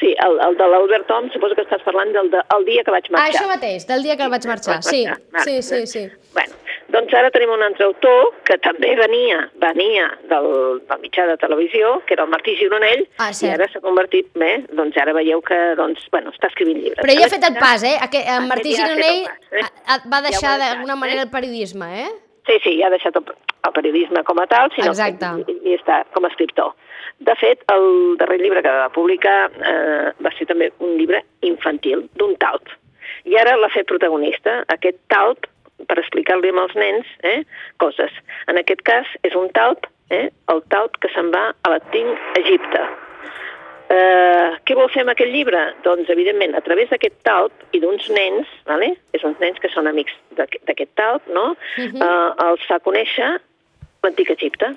Sí, 0.00 0.14
el, 0.24 0.38
el 0.40 0.56
de 0.56 0.66
l'Albert 0.72 1.04
Tom, 1.10 1.28
suposo 1.34 1.56
que 1.58 1.64
estàs 1.66 1.82
parlant 1.84 2.12
del 2.14 2.30
de, 2.32 2.40
el 2.56 2.64
dia 2.64 2.84
que 2.86 2.92
vaig 2.94 3.10
marxar. 3.12 3.26
Ah, 3.26 3.32
això 3.34 3.48
mateix, 3.50 3.84
del 3.88 4.06
dia 4.06 4.16
que 4.16 4.28
vaig 4.32 4.46
marxar, 4.48 4.78
sí. 4.86 5.02
Sí, 5.44 5.60
sí, 5.66 5.82
sí. 5.90 6.06
Bueno, 6.32 6.56
doncs 6.92 7.14
ara 7.14 7.30
tenim 7.34 7.52
un 7.54 7.62
altre 7.64 7.86
autor 7.86 8.30
que 8.48 8.56
també 8.62 8.92
venia 8.98 9.40
venia 9.62 10.06
del, 10.30 10.48
del 10.88 11.02
mitjà 11.02 11.26
de 11.28 11.36
televisió, 11.42 11.98
que 12.06 12.16
era 12.16 12.26
el 12.26 12.32
Martí 12.32 12.56
Gironell, 12.58 13.04
ah, 13.22 13.30
i 13.30 13.52
ara 13.52 13.68
s'ha 13.70 13.82
convertit, 13.84 14.30
bé, 14.38 14.52
doncs 14.76 14.98
ara 15.00 15.14
veieu 15.16 15.42
que 15.46 15.58
doncs, 15.78 16.06
bueno, 16.14 16.34
està 16.34 16.50
escrivint 16.50 16.80
llibres. 16.82 17.02
Però 17.02 17.14
ell 17.14 17.26
ha 17.26 17.30
fet 17.32 17.46
el 17.50 17.60
pas, 17.60 17.84
eh? 17.86 17.96
Aquest, 18.08 18.32
en 18.34 18.50
Martí 18.50 18.74
Gironell 18.74 19.22
pas, 19.28 19.62
eh? 19.62 20.00
va 20.10 20.22
deixar 20.26 20.56
ja 20.56 20.58
d'alguna 20.64 20.98
manera 20.98 21.26
el 21.26 21.32
periodisme, 21.32 21.90
eh? 22.06 22.10
Sí, 22.48 22.58
sí, 22.64 22.76
ja 22.80 22.88
ha 22.88 22.94
deixat 22.94 23.16
el, 23.20 23.26
el 23.68 23.74
periodisme 23.76 24.24
com 24.26 24.40
a 24.42 24.46
tal, 24.50 24.72
sinó 24.74 24.94
Exacte. 24.94 25.34
que 25.46 25.54
i, 25.54 25.72
i 25.72 25.78
està 25.78 26.02
com 26.14 26.26
a 26.26 26.32
escriptor. 26.32 26.74
De 27.20 27.34
fet, 27.36 27.62
el 27.72 28.16
darrer 28.20 28.40
llibre 28.40 28.62
que 28.64 28.72
va 28.72 28.88
publicar 28.94 29.50
eh, 29.52 30.12
va 30.24 30.32
ser 30.38 30.48
també 30.48 30.70
un 30.80 30.96
llibre 30.96 31.20
infantil, 31.46 32.06
d'un 32.16 32.32
talp. 32.40 32.72
I 33.28 33.36
ara 33.36 33.58
l'ha 33.60 33.68
fet 33.74 33.88
protagonista, 33.90 34.62
aquest 34.72 34.96
talp, 35.12 35.44
per 35.90 35.98
explicar-li 35.98 36.54
als 36.54 36.74
nens 36.78 37.06
eh, 37.26 37.42
coses. 37.82 38.14
En 38.46 38.60
aquest 38.60 38.82
cas 38.86 39.10
és 39.26 39.34
un 39.34 39.50
talp, 39.56 39.90
eh, 40.14 40.28
el 40.52 40.62
talp 40.70 40.98
que 41.02 41.10
se'n 41.14 41.32
va 41.34 41.50
a 41.50 41.72
l'antic 41.74 42.38
Egipte. 42.38 42.82
Eh, 43.90 44.50
què 44.62 44.76
vol 44.78 44.90
fer 44.94 45.02
amb 45.02 45.10
aquest 45.10 45.32
llibre? 45.34 45.60
Doncs, 45.82 46.10
evidentment, 46.14 46.54
a 46.54 46.62
través 46.62 46.92
d'aquest 46.92 47.16
talp 47.26 47.64
i 47.74 47.80
d'uns 47.82 48.06
nens, 48.14 48.50
vale? 48.68 48.92
és 49.16 49.24
uns 49.26 49.40
nens 49.42 49.58
que 49.58 49.70
són 49.72 49.90
amics 49.90 50.14
d'aquest 50.38 50.94
talp, 50.94 51.26
no? 51.26 51.56
Uh 51.74 51.88
-huh. 51.90 52.04
eh, 52.06 52.46
els 52.46 52.62
fa 52.70 52.78
conèixer 52.78 53.32
l'antic 54.04 54.30
Egipte. 54.30 54.76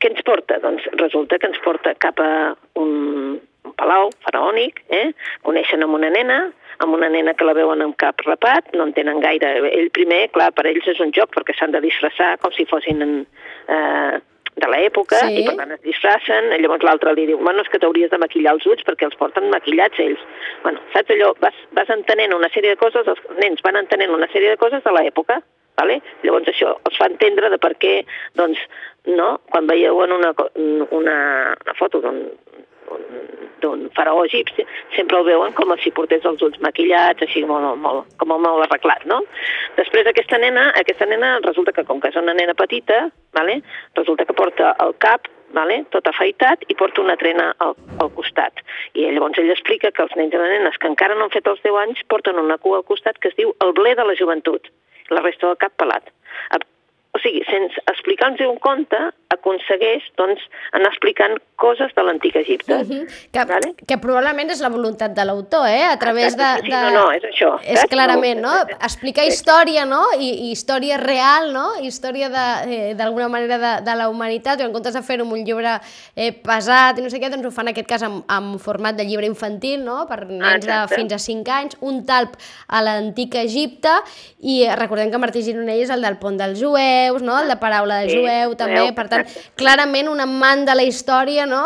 Què 0.00 0.10
ens 0.10 0.22
porta? 0.26 0.58
Doncs 0.58 0.82
resulta 0.98 1.38
que 1.38 1.46
ens 1.46 1.62
porta 1.62 1.94
cap 1.94 2.18
a 2.18 2.56
un, 2.74 3.40
un 3.72 3.78
palau 3.78 4.10
faraònic, 4.26 4.84
eh? 4.92 5.12
coneixen 5.46 5.82
amb 5.82 5.96
una 5.98 6.10
nena, 6.12 6.42
amb 6.82 6.96
una 6.96 7.08
nena 7.12 7.34
que 7.38 7.46
la 7.46 7.56
veuen 7.56 7.82
amb 7.84 7.96
cap 8.00 8.20
rapat, 8.26 8.72
no 8.76 8.88
entenen 8.88 9.22
gaire. 9.22 9.54
Ell 9.70 9.90
primer, 9.94 10.26
clar, 10.34 10.50
per 10.56 10.66
ells 10.68 10.88
és 10.92 11.00
un 11.00 11.14
joc 11.16 11.32
perquè 11.34 11.56
s'han 11.56 11.74
de 11.74 11.82
disfressar 11.84 12.36
com 12.42 12.52
si 12.56 12.66
fossin 12.68 13.04
en, 13.06 13.14
eh, 13.68 14.20
de 14.52 14.68
l'època 14.68 15.20
sí. 15.22 15.40
i 15.40 15.46
per 15.46 15.54
tant 15.56 15.72
es 15.76 15.80
disfressen, 15.86 16.50
llavors 16.60 16.84
l'altre 16.84 17.14
li 17.16 17.24
diu 17.30 17.40
bueno, 17.40 17.64
és 17.64 17.70
que 17.72 17.80
t'hauries 17.80 18.10
de 18.12 18.20
maquillar 18.20 18.52
els 18.58 18.66
ulls 18.68 18.84
perquè 18.84 19.08
els 19.08 19.16
porten 19.20 19.48
maquillats 19.52 20.02
ells. 20.04 20.20
Bueno, 20.64 20.82
saps 20.92 21.14
allò? 21.14 21.32
Vas, 21.40 21.56
vas 21.78 21.92
entenent 21.94 22.36
una 22.36 22.50
sèrie 22.52 22.74
de 22.74 22.80
coses, 22.80 23.08
els 23.08 23.40
nens 23.40 23.64
van 23.64 23.80
entenent 23.80 24.12
una 24.12 24.28
sèrie 24.34 24.52
de 24.52 24.60
coses 24.60 24.84
de 24.84 24.92
l'època, 24.92 25.40
vale? 25.80 26.00
llavors 26.22 26.50
això 26.52 26.74
els 26.84 27.00
fa 27.00 27.08
entendre 27.08 27.48
de 27.52 27.58
per 27.62 27.72
què 27.80 27.94
doncs, 28.38 28.60
no? 29.08 29.38
quan 29.48 29.70
veieu 29.70 30.02
en 30.04 30.18
una, 30.18 30.34
una, 31.00 31.16
una 31.62 31.78
foto 31.78 32.02
d'un 32.04 32.26
d'un 33.62 33.84
faraó 33.96 34.24
egipci, 34.26 34.64
sempre 34.96 35.20
el 35.20 35.26
veuen 35.28 35.52
com 35.56 35.74
si 35.78 35.92
portés 35.94 36.24
els 36.28 36.42
ulls 36.42 36.58
maquillats, 36.64 37.22
així 37.22 37.44
molt, 37.48 37.76
molt, 37.82 38.08
com 38.18 38.34
molt 38.34 38.66
arreglat, 38.66 39.04
no? 39.10 39.20
Després 39.76 40.08
aquesta 40.10 40.40
nena, 40.42 40.70
aquesta 40.80 41.06
nena 41.06 41.36
resulta 41.46 41.74
que 41.76 41.86
com 41.88 42.00
que 42.00 42.10
és 42.10 42.18
una 42.18 42.34
nena 42.34 42.56
petita, 42.58 43.06
vale? 43.36 43.60
resulta 43.94 44.26
que 44.26 44.36
porta 44.36 44.74
el 44.82 44.96
cap 44.98 45.30
vale? 45.52 45.82
tot 45.92 46.08
afaitat 46.08 46.64
i 46.68 46.74
porta 46.74 47.02
una 47.02 47.16
trena 47.20 47.52
al, 47.64 47.76
al 48.00 48.10
costat. 48.16 48.64
I 48.96 49.06
llavors 49.12 49.38
ell 49.38 49.52
explica 49.52 49.92
que 49.92 50.04
els 50.04 50.16
nens 50.18 50.34
i 50.34 50.40
les 50.40 50.56
nenes 50.56 50.78
que 50.80 50.90
encara 50.90 51.16
no 51.16 51.28
han 51.28 51.34
fet 51.34 51.48
els 51.48 51.62
10 51.64 51.78
anys 51.84 52.02
porten 52.08 52.40
una 52.40 52.58
cua 52.58 52.80
al 52.80 52.88
costat 52.88 53.20
que 53.20 53.30
es 53.32 53.38
diu 53.38 53.54
el 53.64 53.76
ble 53.76 53.94
de 53.98 54.06
la 54.08 54.18
joventut, 54.18 54.72
la 55.12 55.24
resta 55.24 55.50
del 55.50 55.60
cap 55.60 55.76
pelat. 55.76 56.12
O 57.12 57.20
sigui, 57.20 57.42
sense 57.44 57.76
explicar-nos 57.92 58.40
un 58.48 58.56
conte, 58.64 58.98
aconsegueix 59.34 60.06
doncs, 60.16 60.44
anar 60.72 60.88
explicant 60.94 61.36
coses 61.62 61.94
de 61.94 62.02
l'antic 62.02 62.36
Egipte. 62.42 62.74
Uh 62.74 62.88
-huh. 62.88 63.06
que, 63.32 63.44
vale? 63.44 63.74
que 63.86 63.98
probablement 63.98 64.50
és 64.50 64.60
la 64.60 64.68
voluntat 64.68 65.14
de 65.14 65.24
l'autor, 65.24 65.66
eh? 65.68 65.86
A 65.94 65.98
través 65.98 66.36
de, 66.36 66.42
de... 66.42 66.60
Sí, 66.62 66.70
no, 66.70 66.90
no, 66.90 67.04
és 67.12 67.22
això. 67.22 67.50
És 67.62 67.80
saps? 67.80 67.90
clarament, 67.94 68.40
no? 68.40 68.54
Explicar 68.88 69.24
història, 69.26 69.84
no? 69.84 70.02
I, 70.18 70.28
i 70.46 70.50
història 70.50 70.96
real, 70.96 71.52
no? 71.52 71.66
Història 71.80 72.30
eh, 72.66 72.94
d'alguna 72.98 73.28
manera 73.28 73.58
de, 73.58 73.72
de 73.88 73.94
la 74.00 74.08
humanitat, 74.08 74.60
i 74.60 74.64
en 74.66 74.72
comptes 74.72 74.94
de 74.94 75.02
fer-ho 75.02 75.22
amb 75.26 75.32
un 75.32 75.44
llibre 75.44 75.78
eh, 76.16 76.32
pesat 76.32 76.98
i 76.98 77.02
no 77.02 77.10
sé 77.10 77.20
què, 77.20 77.30
doncs 77.30 77.46
ho 77.46 77.50
fan 77.54 77.68
en 77.68 77.74
aquest 77.74 77.88
cas 77.88 78.02
amb, 78.02 78.24
amb 78.26 78.58
format 78.60 78.96
de 78.98 79.04
llibre 79.04 79.26
infantil, 79.26 79.84
no? 79.84 80.06
Per 80.10 80.20
nens 80.28 80.66
de 80.66 80.78
fins 80.94 81.12
a 81.12 81.18
5 81.18 81.54
anys, 81.58 81.76
un 81.80 82.02
talp 82.08 82.36
a 82.68 82.82
l'antic 82.82 83.36
Egipte, 83.42 83.92
i 84.40 84.66
recordem 84.78 85.10
que 85.12 85.20
Martí 85.22 85.42
Gironell 85.46 85.82
és 85.84 85.92
el 85.94 86.02
del 86.02 86.18
pont 86.22 86.38
dels 86.40 86.58
jueus, 86.60 87.22
no? 87.22 87.38
El 87.42 87.52
de 87.52 87.58
paraula 87.62 88.02
de 88.02 88.10
sí, 88.10 88.18
jueu, 88.18 88.56
també, 88.58 88.80
jueu, 88.80 88.94
per 88.96 89.06
tant, 89.12 89.26
clarament 89.58 90.10
un 90.10 90.22
amant 90.24 90.66
de 90.66 90.74
la 90.74 90.86
història, 90.88 91.46
no? 91.52 91.62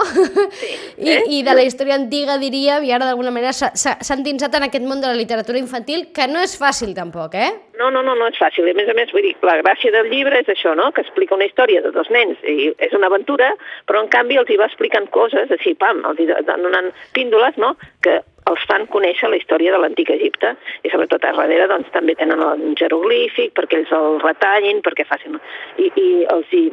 Sí. 0.58 0.72
I, 1.06 1.12
eh? 1.14 1.22
I 1.38 1.42
de 1.46 1.54
la 1.56 1.64
història 1.66 1.96
antiga, 1.98 2.36
diria, 2.42 2.80
i 2.82 2.92
ara 2.94 3.08
d'alguna 3.08 3.32
manera 3.34 3.54
s'ha 3.54 4.16
endinsat 4.16 4.58
en 4.58 4.66
aquest 4.66 4.84
món 4.88 5.00
de 5.02 5.12
la 5.12 5.18
literatura 5.18 5.62
infantil, 5.62 6.08
que 6.16 6.28
no 6.30 6.42
és 6.42 6.56
fàcil 6.58 6.92
tampoc, 6.96 7.38
eh? 7.38 7.50
No, 7.78 7.90
no, 7.92 8.02
no, 8.02 8.14
no 8.18 8.28
és 8.32 8.38
fàcil. 8.40 8.68
A 8.70 8.76
més 8.76 8.88
a 8.90 8.94
més, 8.96 9.12
vull 9.14 9.26
dir, 9.26 9.34
la 9.46 9.58
gràcia 9.62 9.92
del 9.94 10.10
llibre 10.12 10.40
és 10.42 10.48
això, 10.52 10.74
no?, 10.78 10.90
que 10.96 11.04
explica 11.04 11.36
una 11.36 11.48
història 11.48 11.82
de 11.84 11.92
dos 11.94 12.10
nens, 12.12 12.40
i 12.42 12.72
és 12.82 12.94
una 12.96 13.10
aventura, 13.12 13.52
però 13.88 14.02
en 14.02 14.12
canvi 14.12 14.40
els 14.40 14.50
hi 14.50 14.60
va 14.60 14.70
explicant 14.70 15.10
coses, 15.14 15.52
així, 15.52 15.76
pam, 15.78 16.02
els 16.08 16.22
hi 16.22 16.30
donant 16.30 16.90
píndoles, 17.16 17.60
no?, 17.62 17.76
que 18.02 18.20
els 18.50 18.66
fan 18.70 18.86
conèixer 18.92 19.28
la 19.30 19.38
història 19.40 19.72
de 19.74 19.80
l'antic 19.82 20.10
Egipte 20.14 20.52
i 20.86 20.90
sobretot 20.92 21.24
a 21.26 21.32
darrere 21.34 21.66
doncs, 21.70 21.90
també 21.94 22.14
tenen 22.18 22.42
un 22.46 22.76
jeroglífic 22.78 23.56
perquè 23.58 23.80
ells 23.80 23.94
el 23.96 24.20
retallin, 24.22 24.82
perquè 24.86 25.06
facin... 25.08 25.40
I, 25.82 25.90
i 25.98 26.08
els 26.32 26.52
hi 26.54 26.68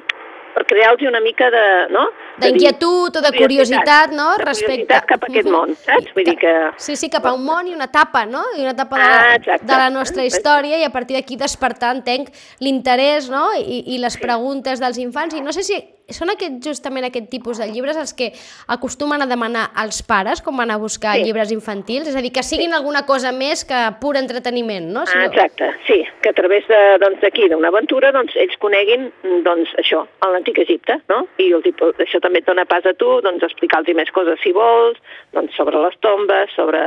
per 0.53 0.65
crear-los 0.69 1.01
una 1.09 1.19
mica 1.19 1.49
de... 1.51 1.63
No? 1.93 2.05
D'inquietud 2.41 3.17
o 3.19 3.21
de 3.21 3.31
curiositat, 3.35 4.13
no? 4.13 4.29
De 4.37 4.45
Respecte... 4.45 4.83
curiositat 4.83 5.09
cap 5.09 5.25
a 5.25 5.29
aquest 5.31 5.49
món, 5.53 5.73
saps? 5.77 6.11
Vull 6.15 6.27
dir 6.29 6.37
que... 6.41 6.53
Sí, 6.81 6.97
sí, 6.99 7.09
cap 7.13 7.25
a 7.29 7.33
un 7.37 7.43
món 7.45 7.69
i 7.69 7.75
una 7.75 7.89
etapa, 7.91 8.25
no? 8.29 8.43
I 8.57 8.63
una 8.65 8.75
etapa 8.75 9.01
de, 9.01 9.09
ah, 9.09 9.57
de 9.61 9.79
la 9.83 9.89
nostra 9.93 10.25
història 10.25 10.79
i 10.81 10.87
a 10.87 10.91
partir 10.93 11.17
d'aquí 11.17 11.37
despertar, 11.39 11.93
entenc, 11.97 12.31
l'interès 12.63 13.29
no? 13.33 13.49
I, 13.57 13.83
i 13.95 13.99
les 14.01 14.17
preguntes 14.21 14.81
dels 14.83 15.01
infants. 15.01 15.37
I 15.37 15.43
no 15.45 15.53
sé 15.55 15.65
si 15.65 15.77
són 16.11 16.33
aquest, 16.33 16.59
justament 16.65 17.07
aquest 17.07 17.29
tipus 17.31 17.61
de 17.61 17.67
llibres 17.71 17.97
els 17.99 18.11
que 18.17 18.31
acostumen 18.67 19.23
a 19.23 19.27
demanar 19.29 19.69
als 19.79 20.01
pares 20.03 20.41
quan 20.43 20.57
van 20.59 20.73
a 20.73 20.77
buscar 20.81 21.15
sí. 21.15 21.23
llibres 21.27 21.53
infantils? 21.55 22.09
És 22.11 22.17
a 22.19 22.23
dir, 22.25 22.33
que 22.35 22.43
siguin 22.43 22.73
sí. 22.73 22.77
alguna 22.77 23.05
cosa 23.07 23.31
més 23.31 23.63
que 23.67 23.79
pur 24.01 24.15
entreteniment, 24.19 24.89
no? 24.91 25.05
Si 25.07 25.17
no... 25.17 25.29
exacte, 25.31 25.71
sí, 25.87 26.01
que 26.21 26.33
a 26.33 26.37
través 26.37 26.67
d'aquí, 26.67 27.47
doncs, 27.47 27.55
d'una 27.55 27.71
aventura, 27.71 28.11
doncs, 28.15 28.35
ells 28.35 28.59
coneguin 28.59 29.09
doncs, 29.47 29.71
això, 29.79 30.03
l'antic 30.27 30.59
Egipte, 30.65 30.99
no? 31.11 31.23
I 31.39 31.51
el, 31.55 31.65
això 32.03 32.19
també 32.23 32.43
et 32.43 32.47
dona 32.49 32.67
pas 32.69 32.85
a 32.89 32.95
tu, 32.99 33.19
doncs, 33.23 33.45
explicar-los 33.47 33.95
més 33.95 34.11
coses 34.15 34.39
si 34.43 34.53
vols, 34.55 34.99
doncs, 35.35 35.55
sobre 35.55 35.79
les 35.83 35.99
tombes, 36.03 36.51
sobre 36.57 36.81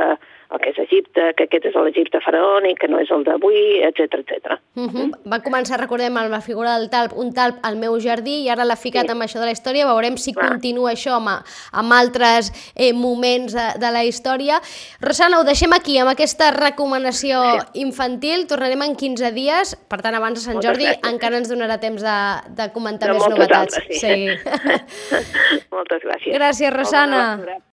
el 0.47 0.61
que 0.63 0.71
és 0.71 0.79
Egipte, 0.79 1.31
que 1.35 1.47
aquest 1.47 1.65
és 1.67 1.75
l'Egipte 1.75 2.21
faraònic, 2.23 2.79
que 2.79 2.87
no 2.91 3.01
és 3.03 3.09
el 3.11 3.25
d'avui, 3.27 3.81
etc 3.87 4.19
etc. 4.21 4.57
Uh 4.75 4.87
-huh. 4.87 5.07
Va 5.25 5.41
començar, 5.43 5.79
recordem, 5.79 6.15
amb 6.17 6.31
la 6.31 6.41
figura 6.41 6.77
del 6.77 6.89
talp, 6.89 7.13
un 7.17 7.33
talp 7.33 7.57
al 7.63 7.75
meu 7.75 7.99
jardí, 7.99 8.43
i 8.43 8.49
ara 8.49 8.63
l'ha 8.63 8.75
ficat 8.75 9.05
sí. 9.05 9.11
amb 9.11 9.21
això 9.21 9.39
de 9.39 9.45
la 9.45 9.51
història, 9.51 9.85
veurem 9.85 10.17
si 10.17 10.33
Clar. 10.33 10.49
continua 10.49 10.91
això 10.91 11.15
amb, 11.15 11.43
amb 11.71 11.93
altres 11.93 12.51
eh, 12.75 12.93
moments 12.93 13.53
de, 13.53 13.67
de 13.79 13.91
la 13.91 14.03
història. 14.05 14.61
Rosana, 15.01 15.39
ho 15.39 15.43
deixem 15.43 15.73
aquí, 15.73 15.97
amb 15.97 16.09
aquesta 16.09 16.51
recomanació 16.51 17.41
sí. 17.41 17.81
infantil, 17.81 18.47
tornarem 18.47 18.81
en 18.81 18.95
15 18.95 19.31
dies, 19.31 19.75
per 19.89 20.01
tant, 20.01 20.15
abans 20.15 20.39
de 20.39 20.45
Sant 20.45 20.55
moltes 20.55 20.69
Jordi 20.69 20.85
gràcies. 20.85 21.13
encara 21.13 21.37
ens 21.37 21.49
donarà 21.49 21.79
temps 21.79 22.01
de, 22.01 22.17
de 22.55 22.71
comentar 22.71 23.09
de 23.09 23.13
més 23.13 23.27
novetats. 23.27 23.77
Altres, 23.77 23.99
sí. 23.99 23.99
sí. 23.99 25.67
moltes 25.77 26.01
gràcies. 26.03 26.33
Gràcies, 26.33 26.73
Rosana. 26.73 27.59